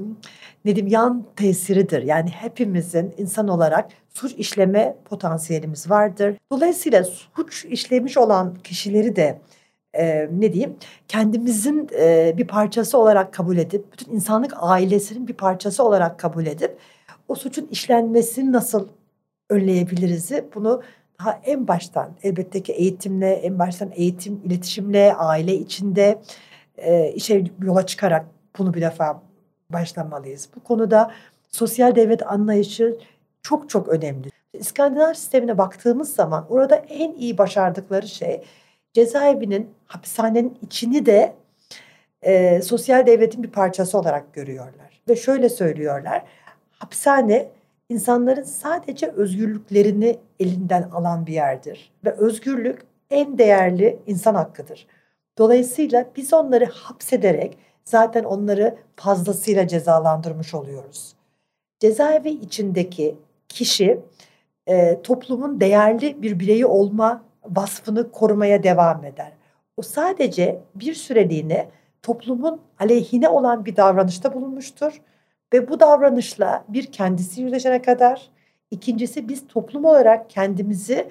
ne 0.65 0.75
diyeyim 0.75 0.93
yan 0.93 1.25
tesiridir. 1.35 2.03
Yani 2.03 2.29
hepimizin 2.29 3.13
insan 3.17 3.47
olarak 3.47 3.89
suç 4.09 4.33
işleme 4.33 4.95
potansiyelimiz 5.05 5.89
vardır. 5.89 6.35
Dolayısıyla 6.51 7.03
suç 7.03 7.65
işlemiş 7.65 8.17
olan 8.17 8.55
kişileri 8.55 9.15
de 9.15 9.41
e, 9.93 10.29
ne 10.31 10.53
diyeyim 10.53 10.75
kendimizin 11.07 11.89
e, 11.99 12.33
bir 12.37 12.47
parçası 12.47 12.97
olarak 12.97 13.33
kabul 13.33 13.57
edip 13.57 13.93
bütün 13.93 14.11
insanlık 14.11 14.53
ailesinin 14.57 15.27
bir 15.27 15.33
parçası 15.33 15.83
olarak 15.83 16.19
kabul 16.19 16.45
edip 16.45 16.77
o 17.27 17.35
suçun 17.35 17.67
işlenmesini 17.71 18.51
nasıl 18.51 18.87
önleyebiliriz 19.49 20.31
bunu 20.55 20.81
daha 21.19 21.41
en 21.45 21.67
baştan 21.67 22.11
elbette 22.23 22.63
ki 22.63 22.71
eğitimle 22.73 23.31
en 23.31 23.59
baştan 23.59 23.91
eğitim 23.95 24.41
iletişimle 24.45 25.13
aile 25.13 25.55
içinde 25.55 26.21
e, 26.77 27.11
işe 27.11 27.43
yola 27.63 27.85
çıkarak 27.85 28.25
bunu 28.59 28.73
bir 28.73 28.81
defa 28.81 29.21
başlamalıyız. 29.69 30.49
Bu 30.55 30.63
konuda 30.63 31.11
sosyal 31.47 31.95
devlet 31.95 32.31
anlayışı 32.31 32.97
çok 33.43 33.69
çok 33.69 33.87
önemli. 33.87 34.29
İskandinav 34.53 35.13
sistemine 35.13 35.57
baktığımız 35.57 36.15
zaman 36.15 36.45
orada 36.49 36.75
en 36.75 37.13
iyi 37.13 37.37
başardıkları 37.37 38.07
şey 38.07 38.43
cezaevinin, 38.93 39.69
hapishanenin 39.85 40.57
içini 40.61 41.05
de 41.05 41.35
e, 42.21 42.61
sosyal 42.61 43.05
devletin 43.05 43.43
bir 43.43 43.51
parçası 43.51 43.97
olarak 43.97 44.33
görüyorlar. 44.33 45.01
Ve 45.09 45.15
şöyle 45.15 45.49
söylüyorlar, 45.49 46.23
hapishane 46.71 47.49
insanların 47.89 48.43
sadece 48.43 49.07
özgürlüklerini 49.07 50.17
elinden 50.39 50.83
alan 50.83 51.25
bir 51.27 51.33
yerdir. 51.33 51.91
Ve 52.05 52.11
özgürlük 52.11 52.81
en 53.09 53.37
değerli 53.37 53.99
insan 54.07 54.35
hakkıdır. 54.35 54.87
Dolayısıyla 55.37 56.05
biz 56.15 56.33
onları 56.33 56.65
hapsederek 56.65 57.57
zaten 57.89 58.23
onları 58.23 58.77
fazlasıyla 58.95 59.67
cezalandırmış 59.67 60.53
oluyoruz. 60.53 61.15
Cezaevi 61.79 62.29
içindeki 62.29 63.15
kişi 63.49 63.99
e, 64.67 65.01
toplumun 65.01 65.59
değerli 65.59 66.21
bir 66.21 66.39
bireyi 66.39 66.65
olma 66.65 67.23
vasfını 67.45 68.11
korumaya 68.11 68.63
devam 68.63 69.05
eder. 69.05 69.31
O 69.77 69.81
sadece 69.81 70.59
bir 70.75 70.93
süreliğine 70.93 71.69
toplumun 72.01 72.61
aleyhine 72.79 73.29
olan 73.29 73.65
bir 73.65 73.75
davranışta 73.75 74.33
bulunmuştur 74.33 75.01
ve 75.53 75.69
bu 75.69 75.79
davranışla 75.79 76.65
bir 76.69 76.85
kendisi 76.85 77.41
yüzleşene 77.41 77.81
kadar 77.81 78.29
ikincisi 78.71 79.29
biz 79.29 79.47
toplum 79.47 79.85
olarak 79.85 80.29
kendimizi 80.29 81.09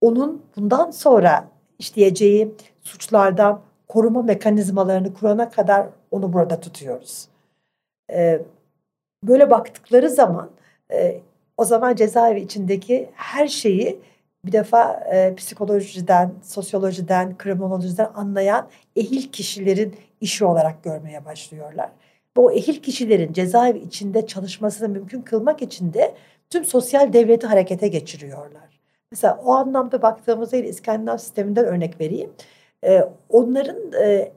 onun 0.00 0.42
bundan 0.56 0.90
sonra 0.90 1.48
işleyeceği 1.78 2.54
suçlardan 2.82 3.60
koruma 3.88 4.22
mekanizmalarını 4.22 5.14
kurana 5.14 5.50
kadar 5.50 5.86
onu 6.10 6.32
burada 6.32 6.60
tutuyoruz. 6.60 7.28
Ee, 8.12 8.42
böyle 9.24 9.50
baktıkları 9.50 10.10
zaman 10.10 10.50
e, 10.92 11.20
o 11.56 11.64
zaman 11.64 11.94
cezaevi 11.94 12.40
içindeki 12.40 13.10
her 13.14 13.48
şeyi 13.48 14.00
bir 14.44 14.52
defa 14.52 14.92
e, 15.12 15.34
psikolojiden, 15.34 16.32
sosyolojiden, 16.42 17.38
kriminolojiden 17.38 18.10
anlayan 18.14 18.68
ehil 18.96 19.32
kişilerin 19.32 19.96
işi 20.20 20.44
olarak 20.44 20.84
görmeye 20.84 21.24
başlıyorlar. 21.24 21.90
Ve 22.36 22.40
o 22.40 22.50
ehil 22.50 22.82
kişilerin 22.82 23.32
cezaevi 23.32 23.78
içinde 23.78 24.26
çalışmasını 24.26 24.88
mümkün 24.88 25.22
kılmak 25.22 25.62
için 25.62 25.92
de 25.92 26.14
tüm 26.50 26.64
sosyal 26.64 27.12
devleti 27.12 27.46
harekete 27.46 27.88
geçiriyorlar. 27.88 28.80
Mesela 29.12 29.40
o 29.44 29.52
anlamda 29.52 30.02
baktığımızda 30.02 30.56
İskandinav 30.56 31.16
sisteminden 31.16 31.64
örnek 31.64 32.00
vereyim. 32.00 32.32
E, 32.84 33.08
onların 33.28 33.92
e, 33.92 34.32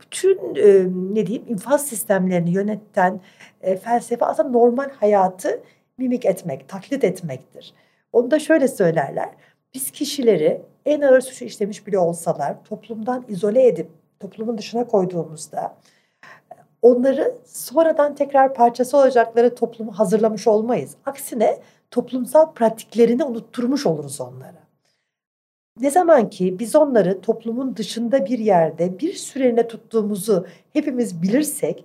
bütün 0.00 0.54
e, 0.54 0.86
ne 1.14 1.26
diyeyim 1.26 1.48
infaz 1.48 1.86
sistemlerini 1.86 2.50
yöneten 2.50 3.20
e, 3.62 3.76
felsefe 3.76 4.24
aslında 4.24 4.48
normal 4.48 4.90
hayatı 4.90 5.62
mimik 5.98 6.24
etmek, 6.24 6.68
taklit 6.68 7.04
etmektir. 7.04 7.74
Onu 8.12 8.30
da 8.30 8.38
şöyle 8.38 8.68
söylerler. 8.68 9.28
Biz 9.74 9.90
kişileri 9.90 10.62
en 10.86 11.00
ağır 11.00 11.20
suçu 11.20 11.44
işlemiş 11.44 11.86
bile 11.86 11.98
olsalar 11.98 12.64
toplumdan 12.64 13.24
izole 13.28 13.66
edip 13.66 13.90
toplumun 14.20 14.58
dışına 14.58 14.86
koyduğumuzda 14.86 15.76
onları 16.82 17.34
sonradan 17.44 18.14
tekrar 18.14 18.54
parçası 18.54 18.96
olacakları 18.96 19.54
toplumu 19.54 19.92
hazırlamış 19.92 20.46
olmayız. 20.46 20.94
Aksine 21.06 21.58
toplumsal 21.90 22.52
pratiklerini 22.52 23.24
unutturmuş 23.24 23.86
oluruz 23.86 24.20
onlara. 24.20 24.65
Ne 25.80 25.90
zaman 25.90 26.30
ki 26.30 26.58
biz 26.58 26.76
onları 26.76 27.20
toplumun 27.20 27.76
dışında 27.76 28.26
bir 28.26 28.38
yerde 28.38 28.98
bir 28.98 29.12
süreliğine 29.12 29.68
tuttuğumuzu 29.68 30.46
hepimiz 30.72 31.22
bilirsek 31.22 31.84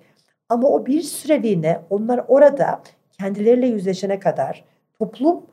ama 0.49 0.67
o 0.67 0.85
bir 0.85 1.01
süreliğine 1.01 1.81
onlar 1.89 2.25
orada 2.27 2.81
kendileriyle 3.19 3.67
yüzleşene 3.67 4.19
kadar 4.19 4.63
toplum 4.99 5.45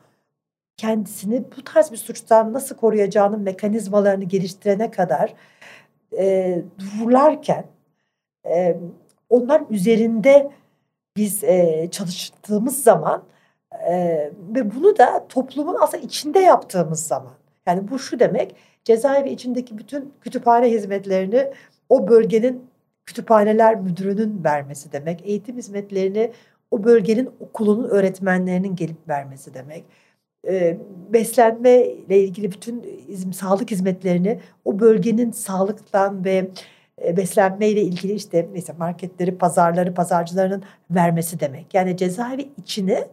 kendisini 0.77 1.43
bu 1.57 1.63
tarz 1.63 1.91
bir 1.91 1.97
suçtan 1.97 2.53
nasıl 2.53 2.75
koruyacağının 2.75 3.41
mekanizmalarını 3.41 4.23
geliştirene 4.23 4.91
kadar 4.91 5.33
e, 6.17 6.61
dururlarken 6.79 7.65
e, 8.45 8.77
onlar 9.29 9.61
üzerinde 9.69 10.51
biz 11.17 11.43
e, 11.43 11.87
çalıştığımız 11.91 12.83
zaman 12.83 13.23
e, 13.89 13.95
ve 14.55 14.75
bunu 14.75 14.97
da 14.97 15.25
toplumun 15.29 15.77
aslında 15.81 16.03
içinde 16.03 16.39
yaptığımız 16.39 17.07
zaman 17.07 17.33
yani 17.65 17.87
bu 17.91 17.99
şu 17.99 18.19
demek 18.19 18.55
cezaevi 18.83 19.29
içindeki 19.29 19.77
bütün 19.77 20.13
kütüphane 20.21 20.71
hizmetlerini 20.71 21.47
o 21.89 22.07
bölgenin 22.07 22.69
kütüphaneler 23.05 23.75
müdürünün 23.75 24.43
vermesi 24.43 24.91
demek. 24.91 25.21
Eğitim 25.25 25.57
hizmetlerini 25.57 26.31
o 26.71 26.83
bölgenin 26.83 27.29
okulunun 27.39 27.89
öğretmenlerinin 27.89 28.75
gelip 28.75 29.07
vermesi 29.07 29.53
demek. 29.53 29.83
E, 30.47 30.77
beslenme 31.09 31.85
ile 31.85 32.23
ilgili 32.23 32.51
bütün 32.51 33.03
izm, 33.07 33.31
sağlık 33.31 33.71
hizmetlerini 33.71 34.39
o 34.65 34.79
bölgenin 34.79 35.31
sağlıktan 35.31 36.25
ve 36.25 36.49
e, 37.05 37.17
beslenme 37.17 37.67
ile 37.69 37.81
ilgili 37.81 38.13
işte 38.13 38.47
mesela 38.53 38.77
marketleri, 38.77 39.37
pazarları, 39.37 39.93
pazarcılarının 39.93 40.63
vermesi 40.91 41.39
demek. 41.39 41.73
Yani 41.73 41.97
cezaevi 41.97 42.49
içine 42.57 43.07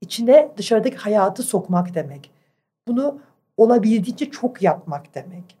içine 0.00 0.48
dışarıdaki 0.56 0.96
hayatı 0.96 1.42
sokmak 1.42 1.94
demek. 1.94 2.30
Bunu 2.88 3.20
olabildiğince 3.62 4.30
çok 4.30 4.62
yapmak 4.62 5.14
demek. 5.14 5.56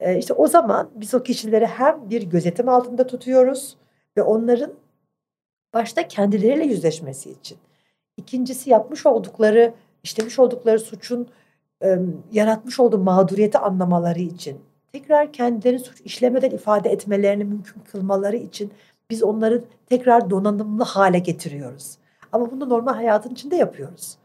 E, 0.00 0.18
işte 0.18 0.32
o 0.34 0.46
zaman 0.46 0.90
biz 0.94 1.14
o 1.14 1.22
kişileri 1.22 1.66
hem 1.66 2.10
bir 2.10 2.22
gözetim 2.22 2.68
altında 2.68 3.06
tutuyoruz 3.06 3.76
ve 4.16 4.22
onların 4.22 4.72
başta 5.74 6.08
kendileriyle 6.08 6.64
yüzleşmesi 6.64 7.30
için. 7.30 7.58
İkincisi 8.16 8.70
yapmış 8.70 9.06
oldukları, 9.06 9.74
işlemiş 10.02 10.38
oldukları 10.38 10.80
suçun 10.80 11.28
e, 11.82 11.98
yaratmış 12.32 12.80
olduğu 12.80 12.98
mağduriyeti 12.98 13.58
anlamaları 13.58 14.20
için. 14.20 14.60
Tekrar 14.92 15.32
kendilerini 15.32 15.78
suç 15.78 16.00
işlemeden 16.00 16.50
ifade 16.50 16.90
etmelerini 16.90 17.44
mümkün 17.44 17.80
kılmaları 17.80 18.36
için 18.36 18.72
biz 19.10 19.22
onları 19.22 19.64
tekrar 19.86 20.30
donanımlı 20.30 20.82
hale 20.82 21.18
getiriyoruz. 21.18 21.98
Ama 22.32 22.50
bunu 22.50 22.68
normal 22.68 22.94
hayatın 22.94 23.30
içinde 23.30 23.56
yapıyoruz. 23.56 24.18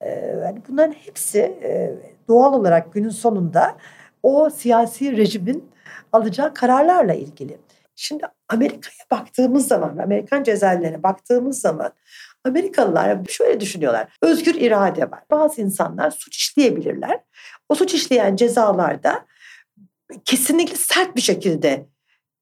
Ee, 0.00 0.08
yani 0.44 0.62
bunların 0.68 0.92
hepsi 0.92 1.38
e, 1.38 1.96
doğal 2.28 2.54
olarak 2.54 2.92
günün 2.92 3.10
sonunda 3.10 3.76
o 4.22 4.50
siyasi 4.50 5.16
rejimin 5.16 5.70
alacağı 6.12 6.54
kararlarla 6.54 7.14
ilgili. 7.14 7.58
Şimdi 7.96 8.24
Amerika'ya 8.48 9.20
baktığımız 9.20 9.68
zaman, 9.68 9.98
Amerikan 9.98 10.42
cezaevlerine 10.42 11.02
baktığımız 11.02 11.60
zaman 11.60 11.92
Amerikalılar 12.44 13.18
şöyle 13.28 13.60
düşünüyorlar. 13.60 14.08
Özgür 14.22 14.54
irade 14.54 15.10
var. 15.10 15.20
Bazı 15.30 15.60
insanlar 15.60 16.10
suç 16.10 16.36
işleyebilirler. 16.36 17.20
O 17.68 17.74
suç 17.74 17.94
işleyen 17.94 18.36
cezalarda 18.36 19.26
kesinlikle 20.24 20.76
sert 20.76 21.16
bir 21.16 21.20
şekilde 21.20 21.86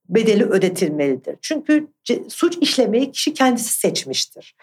bedeli 0.09 0.45
ödetilmelidir. 0.45 1.37
Çünkü 1.43 1.89
suç 2.29 2.57
işlemeyi 2.61 3.13
kişi 3.13 3.35
kendisi 3.35 3.73
seçmiştir. 3.73 4.57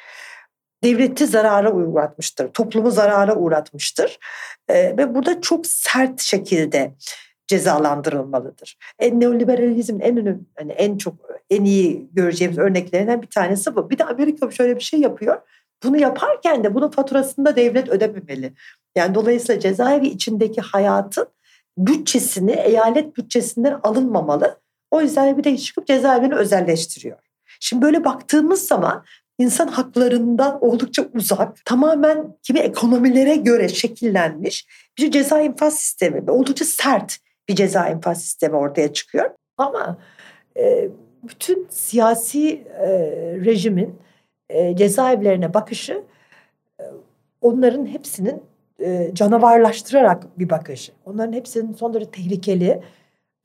Devleti 0.84 1.26
zarara 1.26 1.74
uğratmıştır, 1.74 2.48
toplumu 2.48 2.92
zarara 2.92 3.36
uğratmıştır. 3.36 4.20
Ee, 4.68 4.98
ve 4.98 5.16
burada 5.16 5.42
çok 5.42 5.68
sert 5.68 6.22
şekilde 6.22 6.94
cezalandırılmalıdır. 7.48 8.78
En 9.00 9.20
neoliberalizmin 9.20 10.00
en 10.00 10.18
önemli, 10.18 10.40
hani 10.58 10.72
en 10.72 10.98
çok 10.98 11.16
en 11.50 11.63
iyi 11.63 12.10
göreceğimiz 12.12 12.58
örneklerinden 12.58 13.22
bir 13.22 13.28
tanesi 13.28 13.76
bu. 13.76 13.90
Bir 13.90 13.98
de 13.98 14.04
Amerika 14.04 14.52
şöyle 14.52 14.76
bir 14.76 14.82
şey 14.82 15.00
yapıyor. 15.00 15.42
Bunu 15.84 15.98
yaparken 15.98 16.63
de 16.63 16.76
bunun 16.76 16.90
faturasını 16.90 17.46
da 17.46 17.56
devlet 17.56 17.90
ödememeli. 17.90 18.54
Yani 18.96 19.16
dolayısıyla 19.16 19.60
cezaevi 19.62 20.08
içindeki 20.08 20.62
hayatın 20.62 21.28
bütçesini 21.78 22.52
eyalet 22.52 23.18
bütçesinden 23.18 23.80
alınmamalı. 23.84 24.60
O 24.92 25.02
yüzden 25.02 25.38
bir 25.38 25.44
de 25.44 25.58
çıkıp 25.58 25.88
cezaevini 25.88 26.36
özelleştiriyor. 26.36 27.18
Şimdi 27.60 27.82
böyle 27.82 28.06
baktığımız 28.06 28.68
zaman 28.68 29.06
insan 29.38 29.67
haklarından 29.67 30.63
oldukça 30.63 31.06
uzak, 31.13 31.65
tamamen 31.65 32.36
kimi 32.43 32.60
ekonomilere 32.60 33.36
göre 33.36 33.69
şekillenmiş 33.69 34.67
bir 34.97 35.12
ceza 35.12 35.41
infaz 35.41 35.80
sistemi. 35.80 36.32
Oldukça 36.32 36.65
sert 36.65 37.17
bir 37.50 37.56
ceza 37.56 37.89
infaz 37.89 38.21
sistemi 38.21 38.56
ortaya 38.56 38.93
çıkıyor. 38.93 39.30
Ama 39.58 39.97
e, 40.58 40.89
bütün 41.23 41.67
siyasi 41.69 42.50
e, 42.80 42.89
rejimin 43.45 43.95
e, 44.50 44.76
cezaevlerine 44.76 45.54
bakışı 45.54 46.04
e, 46.80 46.84
onların 47.41 47.86
hepsinin 47.86 48.43
e, 48.80 49.12
canavarlaştırarak 49.13 50.39
bir 50.39 50.50
bakışı. 50.50 50.91
Onların 51.06 51.34
hepsinin 51.34 51.73
son 51.73 51.93
derece 51.93 52.12
tehlikeli, 52.12 52.82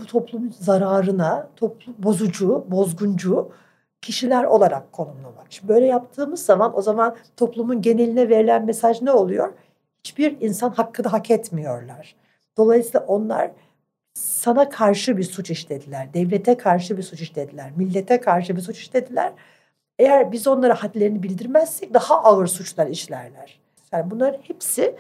bu 0.01 0.07
toplumun 0.07 0.55
zararına, 0.61 1.49
toplum 1.57 1.95
bozucu, 1.99 2.67
bozguncu 2.69 3.53
kişiler 4.03 4.45
olarak 4.45 4.93
konumlamak. 4.93 5.47
Şimdi 5.51 5.69
böyle 5.69 5.87
yaptığımız 5.87 6.45
zaman 6.45 6.79
o 6.79 6.83
zaman 6.83 7.17
toplumun 7.37 7.83
geneline 7.83 8.29
verilen 8.29 8.67
mesaj 8.67 9.03
ne 9.03 9.13
oluyor? 9.13 9.53
Hiçbir 10.05 10.41
insan 10.41 10.71
hakkı 10.71 11.05
da 11.05 11.13
hak 11.13 11.31
etmiyorlar. 11.31 12.17
Dolayısıyla 12.57 13.07
onlar 13.07 13.51
sana 14.15 14.69
karşı 14.69 15.17
bir 15.17 15.23
suç 15.23 15.51
işlediler, 15.51 16.15
devlete 16.15 16.57
karşı 16.57 16.97
bir 16.97 17.03
suç 17.03 17.21
işlediler, 17.21 17.71
millete 17.77 18.21
karşı 18.21 18.57
bir 18.57 18.61
suç 18.61 18.79
işlediler. 18.79 19.33
Eğer 19.99 20.33
biz 20.33 20.47
onlara 20.47 20.83
hadlerini 20.83 21.23
bildirmezsek 21.23 21.95
daha 21.95 22.23
ağır 22.23 22.47
suçlar 22.47 22.87
işlerler. 22.87 23.61
Yani 23.93 24.11
bunların 24.11 24.41
hepsi 24.43 24.97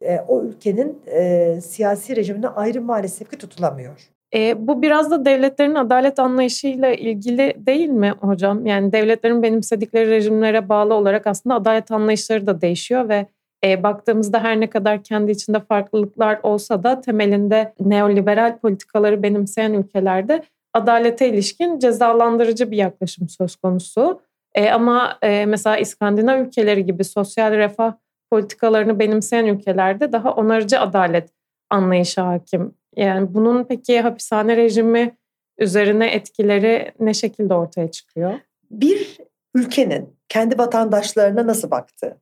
e, 0.00 0.20
o 0.28 0.42
ülkenin 0.42 1.02
e, 1.06 1.60
siyasi 1.60 2.16
rejimine 2.16 2.48
ayrı 2.48 2.82
maalesef 2.82 3.30
ki 3.30 3.38
tutulamıyor. 3.38 4.15
E, 4.34 4.66
bu 4.66 4.82
biraz 4.82 5.10
da 5.10 5.24
devletlerin 5.24 5.74
adalet 5.74 6.18
anlayışıyla 6.18 6.92
ilgili 6.92 7.54
değil 7.58 7.88
mi 7.88 8.14
hocam? 8.20 8.66
Yani 8.66 8.92
devletlerin 8.92 9.42
benimsedikleri 9.42 10.10
rejimlere 10.10 10.68
bağlı 10.68 10.94
olarak 10.94 11.26
aslında 11.26 11.54
adalet 11.54 11.90
anlayışları 11.90 12.46
da 12.46 12.60
değişiyor 12.60 13.08
ve 13.08 13.26
e, 13.64 13.82
baktığımızda 13.82 14.42
her 14.42 14.60
ne 14.60 14.70
kadar 14.70 15.02
kendi 15.02 15.30
içinde 15.30 15.60
farklılıklar 15.60 16.40
olsa 16.42 16.82
da 16.82 17.00
temelinde 17.00 17.74
neoliberal 17.80 18.58
politikaları 18.58 19.22
benimseyen 19.22 19.72
ülkelerde 19.72 20.42
adalete 20.74 21.28
ilişkin 21.28 21.78
cezalandırıcı 21.78 22.70
bir 22.70 22.76
yaklaşım 22.76 23.28
söz 23.28 23.56
konusu. 23.56 24.20
E, 24.54 24.70
ama 24.70 25.18
e, 25.22 25.46
mesela 25.46 25.76
İskandinav 25.76 26.40
ülkeleri 26.40 26.86
gibi 26.86 27.04
sosyal 27.04 27.52
refah 27.52 27.92
politikalarını 28.30 28.98
benimseyen 28.98 29.46
ülkelerde 29.46 30.12
daha 30.12 30.32
onarıcı 30.32 30.80
adalet 30.80 31.30
anlayışı 31.70 32.20
hakim. 32.20 32.74
Yani 32.96 33.34
bunun 33.34 33.64
peki 33.64 34.00
hapishane 34.00 34.56
rejimi 34.56 35.16
üzerine 35.58 36.06
etkileri 36.06 36.92
ne 37.00 37.14
şekilde 37.14 37.54
ortaya 37.54 37.90
çıkıyor? 37.90 38.40
Bir 38.70 39.18
ülkenin 39.54 40.16
kendi 40.28 40.58
vatandaşlarına 40.58 41.46
nasıl 41.46 41.70
baktığı, 41.70 42.20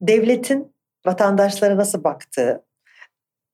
devletin 0.00 0.72
vatandaşlara 1.06 1.76
nasıl 1.76 2.04
baktığı, 2.04 2.64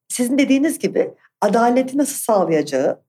sizin 0.09 0.39
dediğiniz 0.39 0.79
gibi 0.79 1.11
adaleti 1.41 1.99
nasıl 1.99 2.17
sağlayacağı 2.17 3.07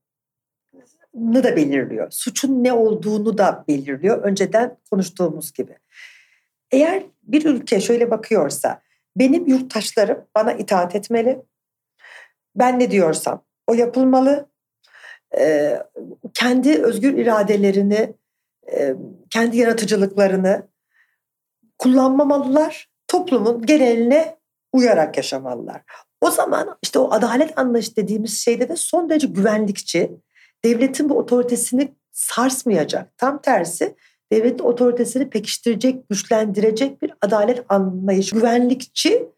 da 1.14 1.56
belirliyor. 1.56 2.10
Suçun 2.10 2.64
ne 2.64 2.72
olduğunu 2.72 3.38
da 3.38 3.64
belirliyor. 3.68 4.22
Önceden 4.22 4.76
konuştuğumuz 4.90 5.52
gibi. 5.52 5.78
Eğer 6.70 7.02
bir 7.22 7.44
ülke 7.44 7.80
şöyle 7.80 8.10
bakıyorsa 8.10 8.82
benim 9.16 9.46
yurttaşlarım 9.46 10.24
bana 10.34 10.52
itaat 10.52 10.94
etmeli. 10.94 11.42
Ben 12.58 12.78
ne 12.78 12.90
diyorsam 12.90 13.44
o 13.66 13.74
yapılmalı. 13.74 14.48
Ee, 15.38 15.82
kendi 16.34 16.82
özgür 16.82 17.18
iradelerini, 17.18 18.14
e, 18.72 18.94
kendi 19.30 19.56
yaratıcılıklarını 19.56 20.68
kullanmamalılar. 21.78 22.88
Toplumun 23.08 23.66
geneline 23.66 24.38
uyarak 24.72 25.16
yaşamalılar. 25.16 25.82
O 26.20 26.30
zaman 26.30 26.78
işte 26.82 26.98
o 26.98 27.12
adalet 27.12 27.58
anlayışı 27.58 27.96
dediğimiz 27.96 28.40
şeyde 28.40 28.68
de 28.68 28.76
son 28.76 29.08
derece 29.08 29.26
güvenlikçi, 29.26 30.12
devletin 30.64 31.08
bu 31.08 31.18
otoritesini 31.18 31.94
sarsmayacak. 32.12 33.18
Tam 33.18 33.42
tersi 33.42 33.96
devletin 34.32 34.64
otoritesini 34.64 35.30
pekiştirecek, 35.30 36.08
güçlendirecek 36.08 37.02
bir 37.02 37.14
adalet 37.20 37.64
anlayışı, 37.68 38.34
güvenlikçi 38.34 39.28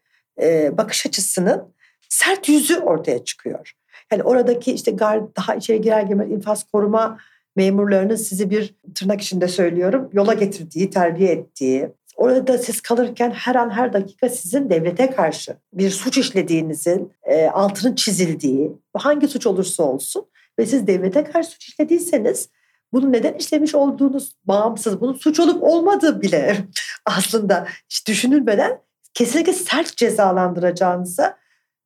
e, 0.41 0.77
bakış 0.77 1.05
açısının 1.05 1.73
sert 2.11 2.49
yüzü 2.49 2.79
ortaya 2.79 3.23
çıkıyor. 3.23 3.73
Yani 4.11 4.23
oradaki 4.23 4.71
işte 4.71 4.91
gar 4.91 5.35
daha 5.35 5.55
içeri 5.55 5.81
girer 5.81 6.01
girmez 6.01 6.31
infaz 6.31 6.63
koruma 6.63 7.17
memurlarının 7.55 8.15
sizi 8.15 8.49
bir 8.49 8.75
tırnak 8.95 9.21
içinde 9.21 9.47
söylüyorum 9.47 10.09
yola 10.13 10.33
getirdiği, 10.33 10.89
terbiye 10.89 11.31
ettiği, 11.31 11.89
orada 12.15 12.57
siz 12.57 12.81
kalırken 12.81 13.31
her 13.31 13.55
an 13.55 13.69
her 13.69 13.93
dakika 13.93 14.29
sizin 14.29 14.69
devlete 14.69 15.11
karşı 15.11 15.55
bir 15.73 15.89
suç 15.89 16.17
işlediğinizin 16.17 17.13
e, 17.23 17.45
altının 17.45 17.95
çizildiği, 17.95 18.71
hangi 18.97 19.27
suç 19.27 19.47
olursa 19.47 19.83
olsun 19.83 20.25
ve 20.59 20.65
siz 20.65 20.87
devlete 20.87 21.23
karşı 21.23 21.49
suç 21.49 21.67
işlediyseniz 21.67 22.49
bunu 22.93 23.11
neden 23.11 23.33
işlemiş 23.33 23.75
olduğunuz 23.75 24.35
bağımsız, 24.45 25.01
bunun 25.01 25.13
suç 25.13 25.39
olup 25.39 25.63
olmadığı 25.63 26.21
bile 26.21 26.57
aslında 27.05 27.67
hiç 27.89 28.07
düşünülmeden 28.07 28.81
kesinlikle 29.13 29.53
sert 29.53 29.97
cezalandıracağınıza 29.97 31.40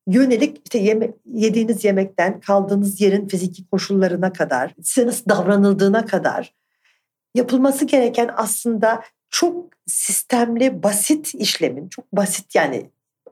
yönelik 0.07 0.61
işte 0.65 0.77
yeme, 0.77 1.11
yediğiniz 1.33 1.85
yemekten 1.85 2.39
kaldığınız 2.39 3.01
yerin 3.01 3.27
fiziki 3.27 3.69
koşullarına 3.69 4.33
kadar, 4.33 4.75
size 4.83 5.07
nasıl 5.07 5.29
davranıldığına 5.29 6.05
kadar 6.05 6.53
yapılması 7.35 7.85
gereken 7.85 8.29
aslında 8.35 9.03
çok 9.29 9.65
sistemli, 9.87 10.83
basit 10.83 11.35
işlemin, 11.35 11.89
çok 11.89 12.11
basit 12.11 12.55
yani 12.55 12.89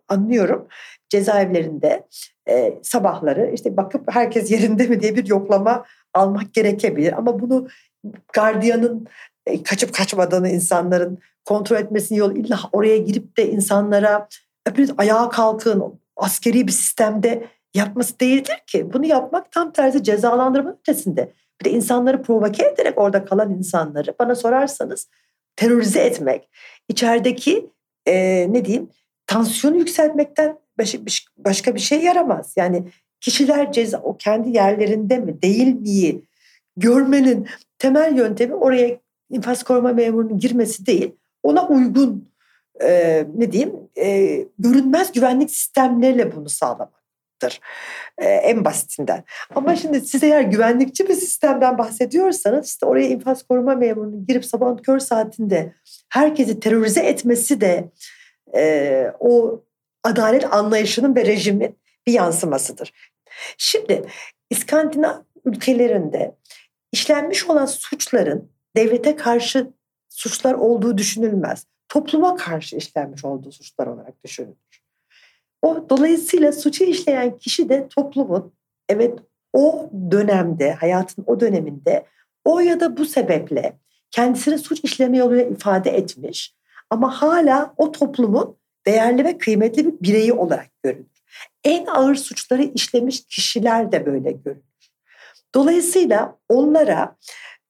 anlıyorum 0.08 0.68
cezaevlerinde 1.10 2.08
e, 2.50 2.80
sabahları 2.84 3.52
işte 3.54 3.78
bakıp 3.78 4.12
herkes 4.12 4.52
yerinde 4.52 4.88
mi 4.88 5.02
diye 5.02 5.16
bir 5.16 5.28
yoklama 5.28 5.86
almak 6.14 6.54
gerekebilir. 6.54 7.14
Ama 7.14 7.40
bunu 7.40 7.68
gardiyanın 8.34 9.08
e, 9.46 9.64
kaçıp 9.64 9.94
kaçmadığını 9.94 10.50
insanların 10.50 11.20
kontrol 11.46 11.78
etmesini 11.78 12.18
yol 12.18 12.36
illa 12.36 12.60
oraya 12.72 12.98
girip 12.98 13.38
de 13.38 13.52
insanlara 13.52 14.28
hepiniz 14.68 14.92
ayağa 14.98 15.30
kalkın 15.30 16.00
askeri 16.16 16.68
bir 16.68 16.72
sistemde 16.72 17.48
yapması 17.74 18.20
değildir 18.20 18.64
ki. 18.68 18.94
Bunu 18.94 19.06
yapmak 19.06 19.52
tam 19.52 19.72
tersi 19.72 20.04
cezalandırma 20.04 20.78
ötesinde. 20.80 21.34
Bir 21.62 21.66
de 21.66 21.72
insanları 21.72 22.22
provoke 22.22 22.68
ederek 22.68 22.98
orada 22.98 23.26
kalan 23.26 23.52
insanları 23.52 24.16
bana 24.20 24.36
sorarsanız 24.36 25.08
terörize 25.56 26.00
etmek, 26.00 26.50
içerideki 26.90 27.70
e, 28.06 28.46
ne 28.50 28.66
diyeyim 28.66 28.90
tansiyonu 29.28 29.78
yükseltmekten 29.78 30.60
başka 31.38 31.76
bir 31.76 31.80
şey 31.80 32.04
yaramaz. 32.04 32.54
Yani 32.58 32.84
kişiler 33.22 33.72
ceza 33.72 33.98
o 33.98 34.18
kendi 34.18 34.50
yerlerinde 34.50 35.18
mi 35.18 35.42
değil 35.42 35.76
miyi 35.76 36.26
görmenin 36.78 37.48
temel 37.78 38.18
yöntemi 38.18 38.56
oraya 38.56 38.98
infaz 39.30 39.64
koruma 39.64 39.94
memurunun 39.94 40.40
girmesi 40.40 40.86
değil. 40.86 41.12
Ona 41.44 41.68
uygun 41.68 42.33
e, 42.82 43.26
ne 43.36 43.52
diyeyim 43.52 43.74
e, 43.98 44.38
görünmez 44.60 45.12
güvenlik 45.12 45.52
sistemleriyle 45.52 46.36
bunu 46.36 46.50
sağlamaktır. 46.50 47.60
E, 48.18 48.26
en 48.26 48.66
basitinden. 48.66 49.24
Ama 49.56 49.76
şimdi 49.76 50.02
siz 50.02 50.24
eğer 50.24 50.42
güvenlikçi 50.42 51.10
bir 51.10 51.14
sistemden 51.14 51.78
bahsediyorsanız 51.78 52.68
işte 52.68 52.86
oraya 52.86 53.08
infaz 53.08 53.44
koruma 53.44 53.76
memurunun 53.76 54.26
girip 54.26 54.46
sabahın 54.46 54.78
kör 54.78 55.00
saatinde 55.00 55.74
herkesi 56.10 56.60
terörize 56.60 57.02
etmesi 57.02 57.62
de 57.62 57.92
e, 58.56 59.06
o 59.20 59.64
adalet 60.04 60.54
anlayışının 60.54 61.16
ve 61.16 61.26
rejimin 61.26 61.80
bir 62.08 62.14
yansımasıdır. 62.14 62.94
Şimdi 63.58 64.06
İskandinav 64.50 65.16
ülkelerinde 65.46 66.36
işlenmiş 66.92 67.50
olan 67.50 67.66
suçların 67.66 68.52
devlete 68.76 69.16
karşı 69.16 69.74
suçlar 70.10 70.54
olduğu 70.54 70.98
düşünülmez. 70.98 71.66
Topluma 71.90 72.36
karşı 72.36 72.76
işlenmiş 72.76 73.26
olduğu 73.26 73.52
suçlar 73.52 73.88
olarak 73.88 74.24
düşünülür. 74.24 74.84
O 75.62 75.90
dolayısıyla 75.90 76.52
suçu 76.52 76.84
işleyen 76.84 77.38
kişi 77.38 77.70
de 77.70 77.88
toplumun 77.88 78.54
evet 78.90 79.20
o 79.54 79.90
dönemde 80.12 80.74
hayatın 80.74 81.24
o 81.28 81.40
döneminde 81.40 82.06
o 82.46 82.60
ya 82.60 82.80
da 82.80 82.98
bu 82.98 83.06
sebeple 83.06 83.80
kendisini 84.12 84.58
suç 84.58 84.80
işleme 84.84 85.18
yoluyla 85.18 85.44
ifade 85.44 85.90
etmiş 85.90 86.56
ama 86.90 87.22
hala 87.22 87.74
o 87.78 87.92
toplumun 87.92 88.58
değerli 88.86 89.24
ve 89.24 89.38
kıymetli 89.38 89.86
bir 89.86 89.94
bireyi 90.02 90.34
olarak 90.34 90.70
görülür. 90.84 91.24
En 91.64 91.86
ağır 91.86 92.16
suçları 92.16 92.64
işlemiş 92.64 93.26
kişiler 93.26 93.92
de 93.92 94.06
böyle 94.06 94.32
görülür. 94.32 94.64
Dolayısıyla 95.56 96.38
onlara 96.50 97.16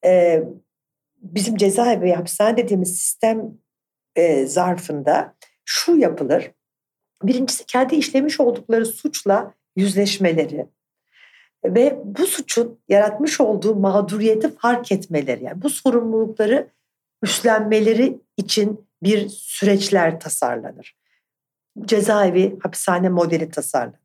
e, 0.05 0.43
bizim 1.17 1.57
cezaevi 1.57 2.11
hapishane 2.11 2.57
dediğimiz 2.57 2.95
sistem 2.99 3.57
e, 4.15 4.45
zarfında 4.45 5.35
şu 5.65 5.95
yapılır. 5.97 6.51
Birincisi 7.23 7.65
kendi 7.65 7.95
işlemiş 7.95 8.39
oldukları 8.39 8.85
suçla 8.85 9.53
yüzleşmeleri 9.75 10.67
ve 11.65 12.01
bu 12.03 12.27
suçun 12.27 12.79
yaratmış 12.89 13.41
olduğu 13.41 13.75
mağduriyeti 13.75 14.55
fark 14.55 14.91
etmeleri. 14.91 15.43
Yani 15.43 15.61
bu 15.61 15.69
sorumlulukları 15.69 16.67
üstlenmeleri 17.23 18.19
için 18.37 18.85
bir 19.03 19.29
süreçler 19.29 20.19
tasarlanır. 20.19 20.95
Cezaevi 21.85 22.59
hapishane 22.63 23.09
modeli 23.09 23.49
tasarlanır. 23.49 23.99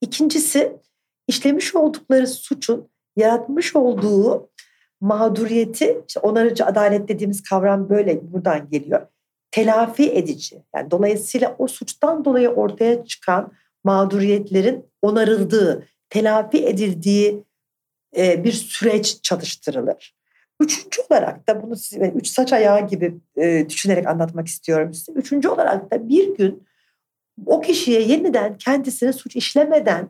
İkincisi 0.00 0.76
işlemiş 1.26 1.74
oldukları 1.74 2.26
suçun 2.26 2.88
yaratmış 3.16 3.76
olduğu 3.76 4.50
mağduriyeti, 5.00 6.04
işte 6.08 6.20
onarıcı 6.20 6.66
adalet 6.66 7.08
dediğimiz 7.08 7.42
kavram 7.42 7.88
böyle 7.88 8.32
buradan 8.32 8.70
geliyor. 8.70 9.06
Telafi 9.50 10.12
edici. 10.12 10.62
Yani 10.76 10.90
dolayısıyla 10.90 11.56
o 11.58 11.68
suçtan 11.68 12.24
dolayı 12.24 12.48
ortaya 12.48 13.04
çıkan 13.04 13.52
mağduriyetlerin 13.84 14.84
onarıldığı, 15.02 15.86
telafi 16.10 16.66
edildiği 16.66 17.44
e, 18.16 18.44
bir 18.44 18.52
süreç 18.52 19.22
çalıştırılır. 19.22 20.14
Üçüncü 20.60 21.02
olarak 21.10 21.48
da 21.48 21.62
bunu 21.62 21.76
size 21.76 22.12
üç 22.16 22.28
saç 22.28 22.52
ayağı 22.52 22.88
gibi 22.88 23.14
e, 23.36 23.68
düşünerek 23.68 24.06
anlatmak 24.06 24.46
istiyorum 24.46 24.94
size. 24.94 25.12
Üçüncü 25.12 25.48
olarak 25.48 25.90
da 25.90 26.08
bir 26.08 26.36
gün 26.36 26.68
o 27.46 27.60
kişiye 27.60 28.02
yeniden 28.02 28.58
kendisine 28.58 29.12
suç 29.12 29.36
işlemeden 29.36 30.08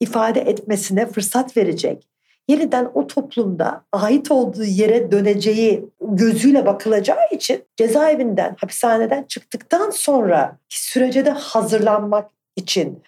ifade 0.00 0.40
etmesine 0.40 1.06
fırsat 1.06 1.56
verecek. 1.56 2.08
Yeniden 2.48 2.90
o 2.94 3.06
toplumda 3.06 3.84
ait 3.92 4.30
olduğu 4.30 4.64
yere 4.64 5.10
döneceği 5.10 5.88
gözüyle 6.00 6.66
bakılacağı 6.66 7.28
için 7.30 7.64
cezaevinden, 7.76 8.56
hapishaneden 8.60 9.22
çıktıktan 9.22 9.90
sonra 9.90 10.58
sürece 10.68 11.24
de 11.24 11.30
hazırlanmak 11.30 12.30
için 12.56 13.02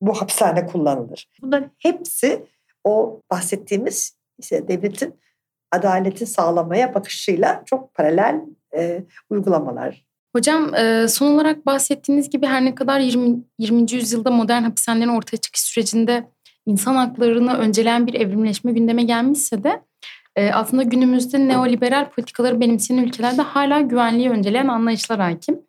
bu 0.00 0.14
hapishane 0.14 0.66
kullanılır. 0.66 1.28
Bunların 1.42 1.70
hepsi 1.78 2.46
o 2.84 3.20
bahsettiğimiz 3.30 4.16
işte 4.38 4.68
devletin 4.68 5.14
adaleti 5.72 6.26
sağlamaya 6.26 6.94
bakışıyla 6.94 7.62
çok 7.66 7.94
paralel 7.94 8.40
e, 8.76 9.04
uygulamalar. 9.30 10.04
Hocam 10.36 10.74
e, 10.74 11.08
son 11.08 11.34
olarak 11.34 11.66
bahsettiğiniz 11.66 12.30
gibi 12.30 12.46
her 12.46 12.64
ne 12.64 12.74
kadar 12.74 13.00
20. 13.00 13.36
20. 13.58 13.92
yüzyılda 13.92 14.30
modern 14.30 14.62
hapishanelerin 14.62 15.16
ortaya 15.16 15.36
çıkış 15.36 15.62
sürecinde 15.62 16.28
insan 16.66 16.94
haklarını 16.94 17.54
önceleyen 17.54 18.06
bir 18.06 18.14
evrimleşme 18.14 18.72
gündeme 18.72 19.02
gelmişse 19.02 19.64
de 19.64 19.82
e, 20.36 20.50
aslında 20.50 20.82
günümüzde 20.82 21.48
neoliberal 21.48 22.10
politikaları 22.10 22.60
benimseyen 22.60 22.98
ülkelerde 22.98 23.42
hala 23.42 23.80
güvenliği 23.80 24.30
önceleyen 24.30 24.68
anlayışlar 24.68 25.20
hakim. 25.20 25.60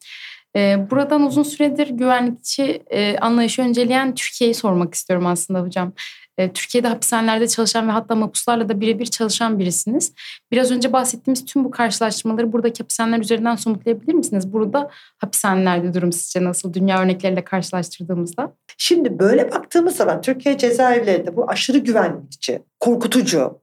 E, 0.56 0.78
buradan 0.92 1.26
uzun 1.26 1.44
süredir 1.44 1.90
güvenlikçi 1.90 2.84
anlayışı 3.22 3.62
önceleyen 3.62 4.16
Türkiye'yi 4.16 4.54
sormak 4.54 4.94
istiyorum 4.94 5.26
aslında 5.26 5.62
hocam. 5.62 5.94
E, 6.38 6.54
Türkiye'de 6.54 6.88
hapishanelerde 6.88 7.48
çalışan 7.48 7.88
ve 7.88 7.92
hatta 7.92 8.16
mapuslarla 8.16 8.70
da 8.70 8.82
birebir 8.82 9.06
çalışan 9.06 9.60
birisiniz. 9.60 10.14
Biraz 10.52 10.72
önce 10.72 10.94
bahsettiğimiz 10.94 11.46
tüm 11.46 11.64
bu 11.64 11.72
karşılaştırmaları 11.72 12.54
buradaki 12.54 12.84
hapishaneler 12.84 13.20
üzerinden 13.20 13.56
somutlayabilir 13.56 14.14
misiniz? 14.14 14.54
Burada 14.54 14.90
hapishanelerde 15.18 15.94
durum 15.94 16.12
sizce 16.12 16.44
nasıl? 16.44 16.74
Dünya 16.74 17.02
örnekleriyle 17.02 17.44
karşılaştırdığımızda. 17.44 18.54
Şimdi 18.78 19.20
böyle 19.20 19.52
baktığımız 19.52 19.96
zaman 19.96 20.22
Türkiye 20.22 20.58
cezaevlerinde 20.58 21.36
bu 21.36 21.50
aşırı 21.50 21.78
güvenlikçi, 21.78 22.62
korkutucu 22.80 23.62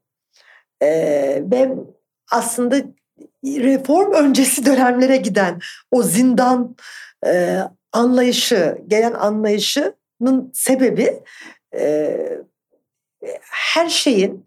e, 0.83 0.89
ve 1.51 1.73
aslında 2.31 2.77
reform 3.45 4.13
öncesi 4.13 4.67
dönemlere 4.67 5.17
giden 5.17 5.61
o 5.91 6.03
zindan 6.03 6.77
e, 7.27 7.59
anlayışı, 7.93 8.79
gelen 8.89 9.13
anlayışının 9.13 10.51
sebebi 10.55 11.23
her 13.51 13.89
şeyin 13.89 14.47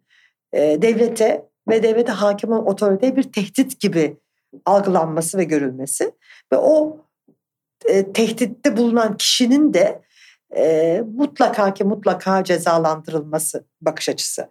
e, 0.54 0.82
devlete 0.82 1.46
ve 1.70 1.84
devlete 1.84 2.12
hakim 2.12 2.52
olan 2.52 2.68
otoriteye 2.68 3.16
bir 3.16 3.24
tehdit 3.24 3.80
gibi 3.80 4.18
algılanması 4.66 5.38
ve 5.38 5.44
görülmesi 5.44 6.12
ve 6.54 6.58
o 6.58 6.98
e, 7.86 8.14
tehditte 8.14 8.78
bulunan 8.78 9.18
kişinin 9.18 9.74
de 9.74 10.02
e, 10.56 11.04
mutlaka 11.16 11.74
ki 11.74 11.84
mutlaka 11.84 12.44
cezalandırılması 12.44 13.66
bakış 13.82 14.10
açısı. 14.10 14.50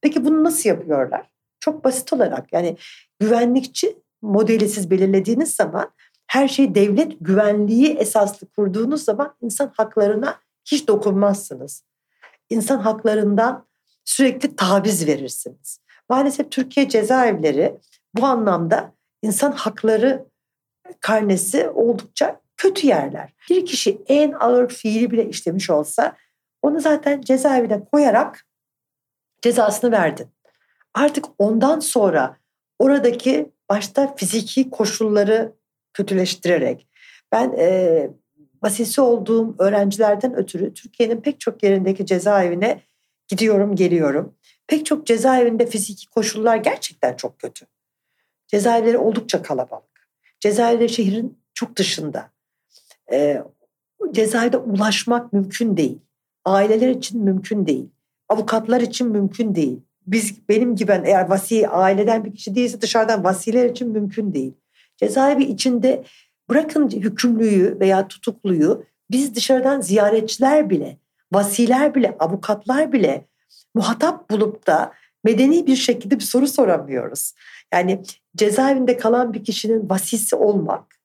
Peki 0.00 0.24
bunu 0.24 0.44
nasıl 0.44 0.68
yapıyorlar? 0.68 1.30
Çok 1.60 1.84
basit 1.84 2.12
olarak 2.12 2.52
yani 2.52 2.76
güvenlikçi 3.20 3.98
modeli 4.22 4.68
siz 4.68 4.90
belirlediğiniz 4.90 5.54
zaman 5.54 5.90
her 6.26 6.48
şey 6.48 6.74
devlet 6.74 7.12
güvenliği 7.20 7.96
esaslı 7.96 8.46
kurduğunuz 8.46 9.04
zaman 9.04 9.34
insan 9.40 9.72
haklarına 9.76 10.40
hiç 10.64 10.88
dokunmazsınız. 10.88 11.84
İnsan 12.50 12.78
haklarından 12.78 13.66
sürekli 14.04 14.56
taviz 14.56 15.06
verirsiniz. 15.06 15.80
Maalesef 16.08 16.50
Türkiye 16.50 16.88
cezaevleri 16.88 17.78
bu 18.14 18.26
anlamda 18.26 18.92
insan 19.22 19.52
hakları 19.52 20.26
karnesi 21.00 21.68
oldukça 21.68 22.40
kötü 22.56 22.86
yerler. 22.86 23.32
Bir 23.50 23.66
kişi 23.66 24.02
en 24.06 24.32
ağır 24.32 24.68
fiili 24.68 25.10
bile 25.10 25.28
işlemiş 25.28 25.70
olsa 25.70 26.16
onu 26.62 26.80
zaten 26.80 27.20
cezaevine 27.20 27.84
koyarak 27.84 28.46
cezasını 29.42 29.92
verdin. 29.92 30.28
Artık 30.94 31.24
ondan 31.38 31.80
sonra 31.80 32.36
oradaki 32.78 33.52
başta 33.68 34.14
fiziki 34.14 34.70
koşulları 34.70 35.52
kötüleştirerek 35.92 36.88
ben 37.32 37.52
e, 37.58 38.10
vasisi 38.66 39.00
olduğum 39.00 39.54
öğrencilerden 39.58 40.34
ötürü 40.34 40.74
Türkiye'nin 40.74 41.20
pek 41.20 41.40
çok 41.40 41.62
yerindeki 41.62 42.06
cezaevine 42.06 42.80
Gidiyorum 43.28 43.76
geliyorum. 43.76 44.34
Pek 44.66 44.86
çok 44.86 45.06
cezaevinde 45.06 45.66
fiziki 45.66 46.10
koşullar 46.10 46.56
gerçekten 46.56 47.16
çok 47.16 47.38
kötü. 47.38 47.66
Cezaevleri 48.46 48.98
oldukça 48.98 49.42
kalabalık. 49.42 50.08
Cezaevleri 50.40 50.88
şehrin 50.88 51.38
çok 51.54 51.76
dışında. 51.76 52.30
Ee, 53.12 53.42
cezaevde 54.12 54.56
ulaşmak 54.56 55.32
mümkün 55.32 55.76
değil. 55.76 55.98
Aileler 56.44 56.88
için 56.88 57.24
mümkün 57.24 57.66
değil. 57.66 57.88
Avukatlar 58.28 58.80
için 58.80 59.08
mümkün 59.08 59.54
değil. 59.54 59.80
Biz 60.06 60.48
benim 60.48 60.76
gibi 60.76 61.02
eğer 61.04 61.28
vasi 61.28 61.68
aileden 61.68 62.24
bir 62.24 62.34
kişi 62.34 62.54
değilse 62.54 62.80
dışarıdan 62.80 63.24
vasiler 63.24 63.70
için 63.70 63.88
mümkün 63.88 64.34
değil. 64.34 64.52
Cezaevi 64.96 65.44
içinde 65.44 66.04
bırakın 66.50 66.90
hükümlüyü 66.90 67.80
veya 67.80 68.08
tutukluyu 68.08 68.84
biz 69.10 69.34
dışarıdan 69.34 69.80
ziyaretçiler 69.80 70.70
bile 70.70 70.98
vasiler 71.32 71.94
bile, 71.94 72.16
avukatlar 72.18 72.92
bile 72.92 73.26
muhatap 73.74 74.30
bulup 74.30 74.66
da 74.66 74.92
medeni 75.24 75.66
bir 75.66 75.76
şekilde 75.76 76.18
bir 76.18 76.24
soru 76.24 76.46
soramıyoruz. 76.46 77.32
Yani 77.72 78.02
cezaevinde 78.36 78.96
kalan 78.96 79.32
bir 79.32 79.44
kişinin 79.44 79.90
vasisi 79.90 80.36
olmak 80.36 80.96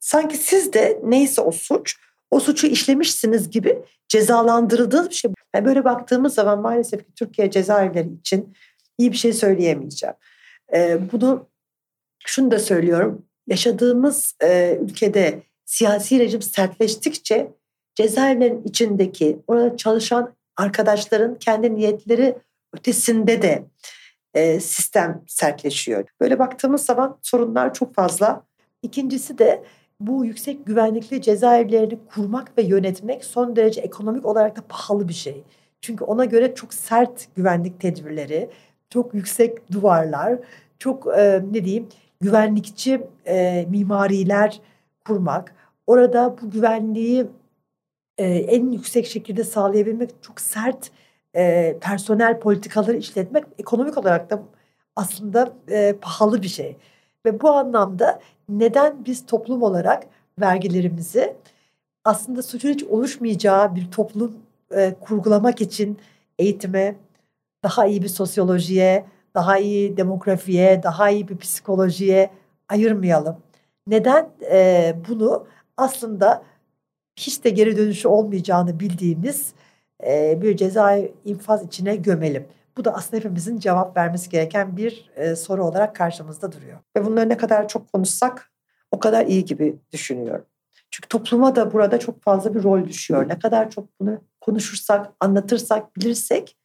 sanki 0.00 0.36
siz 0.36 0.72
de 0.72 1.00
neyse 1.04 1.40
o 1.40 1.52
suç 1.52 1.96
o 2.30 2.40
suçu 2.40 2.66
işlemişsiniz 2.66 3.50
gibi 3.50 3.82
cezalandırıldığınız 4.08 5.10
bir 5.10 5.14
şey. 5.14 5.30
Yani 5.54 5.64
böyle 5.64 5.84
baktığımız 5.84 6.34
zaman 6.34 6.60
maalesef 6.60 7.06
ki 7.06 7.12
Türkiye 7.14 7.50
cezaevleri 7.50 8.12
için 8.12 8.56
iyi 8.98 9.12
bir 9.12 9.16
şey 9.16 9.32
söyleyemeyeceğim. 9.32 10.14
Ee, 10.74 10.98
bunu 11.12 11.48
şunu 12.26 12.50
da 12.50 12.58
söylüyorum. 12.58 13.25
Yaşadığımız 13.46 14.34
e, 14.42 14.78
ülkede 14.82 15.42
siyasi 15.64 16.18
rejim 16.18 16.42
sertleştikçe 16.42 17.52
cezaevlerinin 17.94 18.62
içindeki 18.64 19.38
orada 19.46 19.76
çalışan 19.76 20.34
arkadaşların 20.56 21.38
kendi 21.38 21.74
niyetleri 21.74 22.38
ötesinde 22.72 23.42
de 23.42 23.64
e, 24.34 24.60
sistem 24.60 25.24
sertleşiyor. 25.26 26.04
Böyle 26.20 26.38
baktığımız 26.38 26.84
zaman 26.84 27.18
sorunlar 27.22 27.74
çok 27.74 27.94
fazla. 27.94 28.42
İkincisi 28.82 29.38
de 29.38 29.64
bu 30.00 30.24
yüksek 30.24 30.66
güvenlikli 30.66 31.22
cezaevlerini 31.22 31.98
kurmak 32.14 32.58
ve 32.58 32.62
yönetmek 32.62 33.24
son 33.24 33.56
derece 33.56 33.80
ekonomik 33.80 34.26
olarak 34.26 34.56
da 34.56 34.60
pahalı 34.68 35.08
bir 35.08 35.14
şey. 35.14 35.44
Çünkü 35.80 36.04
ona 36.04 36.24
göre 36.24 36.54
çok 36.54 36.74
sert 36.74 37.28
güvenlik 37.36 37.80
tedbirleri, 37.80 38.50
çok 38.90 39.14
yüksek 39.14 39.72
duvarlar, 39.72 40.38
çok 40.78 41.18
e, 41.18 41.42
ne 41.52 41.64
diyeyim 41.64 41.88
güvenlikçi 42.20 43.06
e, 43.26 43.66
mimariler 43.70 44.60
kurmak. 45.06 45.54
Orada 45.86 46.36
bu 46.42 46.50
güvenliği 46.50 47.26
en 48.18 48.72
yüksek 48.72 49.06
şekilde 49.06 49.44
sağlayabilmek 49.44 50.10
çok 50.22 50.40
sert 50.40 50.90
e, 51.36 51.76
personel 51.80 52.40
politikaları 52.40 52.96
işletmek 52.96 53.44
ekonomik 53.58 53.98
olarak 53.98 54.30
da 54.30 54.42
aslında 54.96 55.52
e, 55.70 55.96
pahalı 56.00 56.42
bir 56.42 56.48
şey. 56.48 56.76
Ve 57.26 57.40
bu 57.40 57.50
anlamda 57.50 58.20
neden 58.48 59.04
biz 59.04 59.26
toplum 59.26 59.62
olarak 59.62 60.06
vergilerimizi 60.40 61.36
aslında 62.04 62.42
suçun 62.42 62.68
hiç 62.68 62.84
oluşmayacağı 62.84 63.74
bir 63.74 63.90
toplum 63.90 64.36
e, 64.70 64.94
kurgulamak 65.00 65.60
için 65.60 65.98
eğitime, 66.38 66.96
daha 67.64 67.86
iyi 67.86 68.02
bir 68.02 68.08
sosyolojiye, 68.08 69.04
daha 69.36 69.58
iyi 69.58 69.96
demografiye, 69.96 70.82
daha 70.82 71.10
iyi 71.10 71.28
bir 71.28 71.38
psikolojiye 71.38 72.30
ayırmayalım. 72.68 73.36
Neden 73.86 74.30
e, 74.50 74.94
bunu 75.08 75.46
aslında 75.76 76.42
hiç 77.16 77.44
de 77.44 77.50
geri 77.50 77.76
dönüşü 77.76 78.08
olmayacağını 78.08 78.80
bildiğimiz 78.80 79.52
bir 80.36 80.56
ceza 80.56 80.96
infaz 81.24 81.64
içine 81.64 81.96
gömelim. 81.96 82.46
Bu 82.76 82.84
da 82.84 82.94
aslında 82.94 83.16
hepimizin 83.16 83.58
cevap 83.58 83.96
vermesi 83.96 84.30
gereken 84.30 84.76
bir 84.76 85.10
e, 85.16 85.36
soru 85.36 85.64
olarak 85.64 85.96
karşımızda 85.96 86.52
duruyor. 86.52 86.78
Ve 86.96 87.04
bunları 87.04 87.28
ne 87.28 87.36
kadar 87.36 87.68
çok 87.68 87.92
konuşsak 87.92 88.52
o 88.90 88.98
kadar 88.98 89.26
iyi 89.26 89.44
gibi 89.44 89.78
düşünüyorum. 89.92 90.46
Çünkü 90.90 91.08
topluma 91.08 91.56
da 91.56 91.72
burada 91.72 91.98
çok 91.98 92.22
fazla 92.22 92.54
bir 92.54 92.62
rol 92.62 92.84
düşüyor. 92.84 93.28
Ne 93.28 93.38
kadar 93.38 93.70
çok 93.70 94.00
bunu 94.00 94.20
konuşursak, 94.40 95.12
anlatırsak, 95.20 95.96
bilirsek 95.96 96.56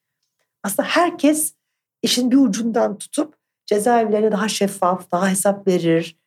aslında 0.64 0.90
herkes 0.90 1.54
işin 2.02 2.32
bir 2.32 2.38
ucundan 2.38 2.98
tutup 2.98 3.36
cezaevlerine 3.66 4.32
daha 4.32 4.48
şeffaf, 4.48 5.12
daha 5.12 5.30
hesap 5.30 5.68
verir, 5.68 6.18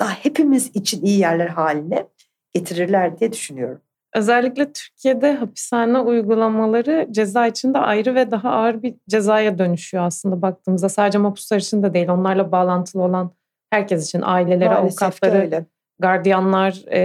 daha 0.00 0.10
hepimiz 0.10 0.70
için 0.74 1.04
iyi 1.04 1.18
yerler 1.18 1.48
haline 1.48 2.06
getirirler 2.54 3.18
diye 3.18 3.32
düşünüyorum. 3.32 3.80
Özellikle 4.14 4.72
Türkiye'de 4.72 5.34
hapishane 5.34 5.98
uygulamaları 5.98 7.08
ceza 7.10 7.46
içinde 7.46 7.78
ayrı 7.78 8.14
ve 8.14 8.30
daha 8.30 8.50
ağır 8.50 8.82
bir 8.82 8.94
cezaya 9.08 9.58
dönüşüyor 9.58 10.04
aslında 10.04 10.42
baktığımızda. 10.42 10.88
Sadece 10.88 11.18
mahpuslar 11.18 11.58
için 11.58 11.82
de 11.82 11.94
değil, 11.94 12.08
onlarla 12.08 12.52
bağlantılı 12.52 13.02
olan 13.02 13.32
herkes 13.70 14.06
için, 14.06 14.20
aileleri, 14.24 14.68
Maalesef 14.68 15.02
avukatları, 15.02 15.66
gardiyanlar, 15.98 16.82
e, 16.92 17.00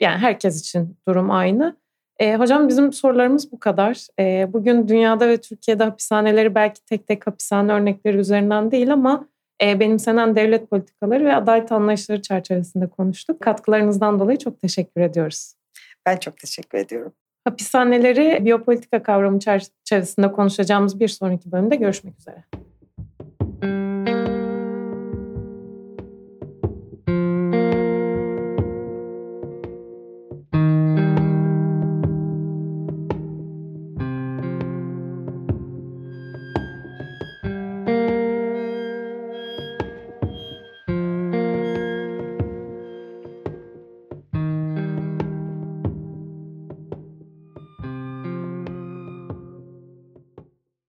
yani 0.00 0.18
herkes 0.18 0.60
için 0.60 0.98
durum 1.08 1.30
aynı. 1.30 1.76
E, 2.18 2.36
hocam 2.36 2.68
bizim 2.68 2.92
sorularımız 2.92 3.52
bu 3.52 3.58
kadar. 3.58 4.06
E, 4.18 4.52
bugün 4.52 4.88
dünyada 4.88 5.28
ve 5.28 5.40
Türkiye'de 5.40 5.84
hapishaneleri 5.84 6.54
belki 6.54 6.84
tek 6.84 7.06
tek 7.06 7.26
hapishane 7.26 7.72
örnekleri 7.72 8.16
üzerinden 8.16 8.70
değil 8.70 8.92
ama 8.92 9.28
e, 9.62 9.80
benimsenen 9.80 10.36
devlet 10.36 10.70
politikaları 10.70 11.24
ve 11.24 11.34
adalet 11.34 11.72
anlayışları 11.72 12.22
çerçevesinde 12.22 12.86
konuştuk. 12.86 13.40
Katkılarınızdan 13.40 14.20
dolayı 14.20 14.38
çok 14.38 14.60
teşekkür 14.60 15.00
ediyoruz. 15.00 15.54
Ben 16.06 16.16
çok 16.16 16.38
teşekkür 16.38 16.78
ediyorum. 16.78 17.12
Hapishaneleri 17.44 18.44
biyopolitika 18.44 19.02
kavramı 19.02 19.38
çerçevesinde 19.38 20.32
konuşacağımız 20.32 21.00
bir 21.00 21.08
sonraki 21.08 21.52
bölümde 21.52 21.76
görüşmek 21.76 22.18
üzere. 22.18 22.44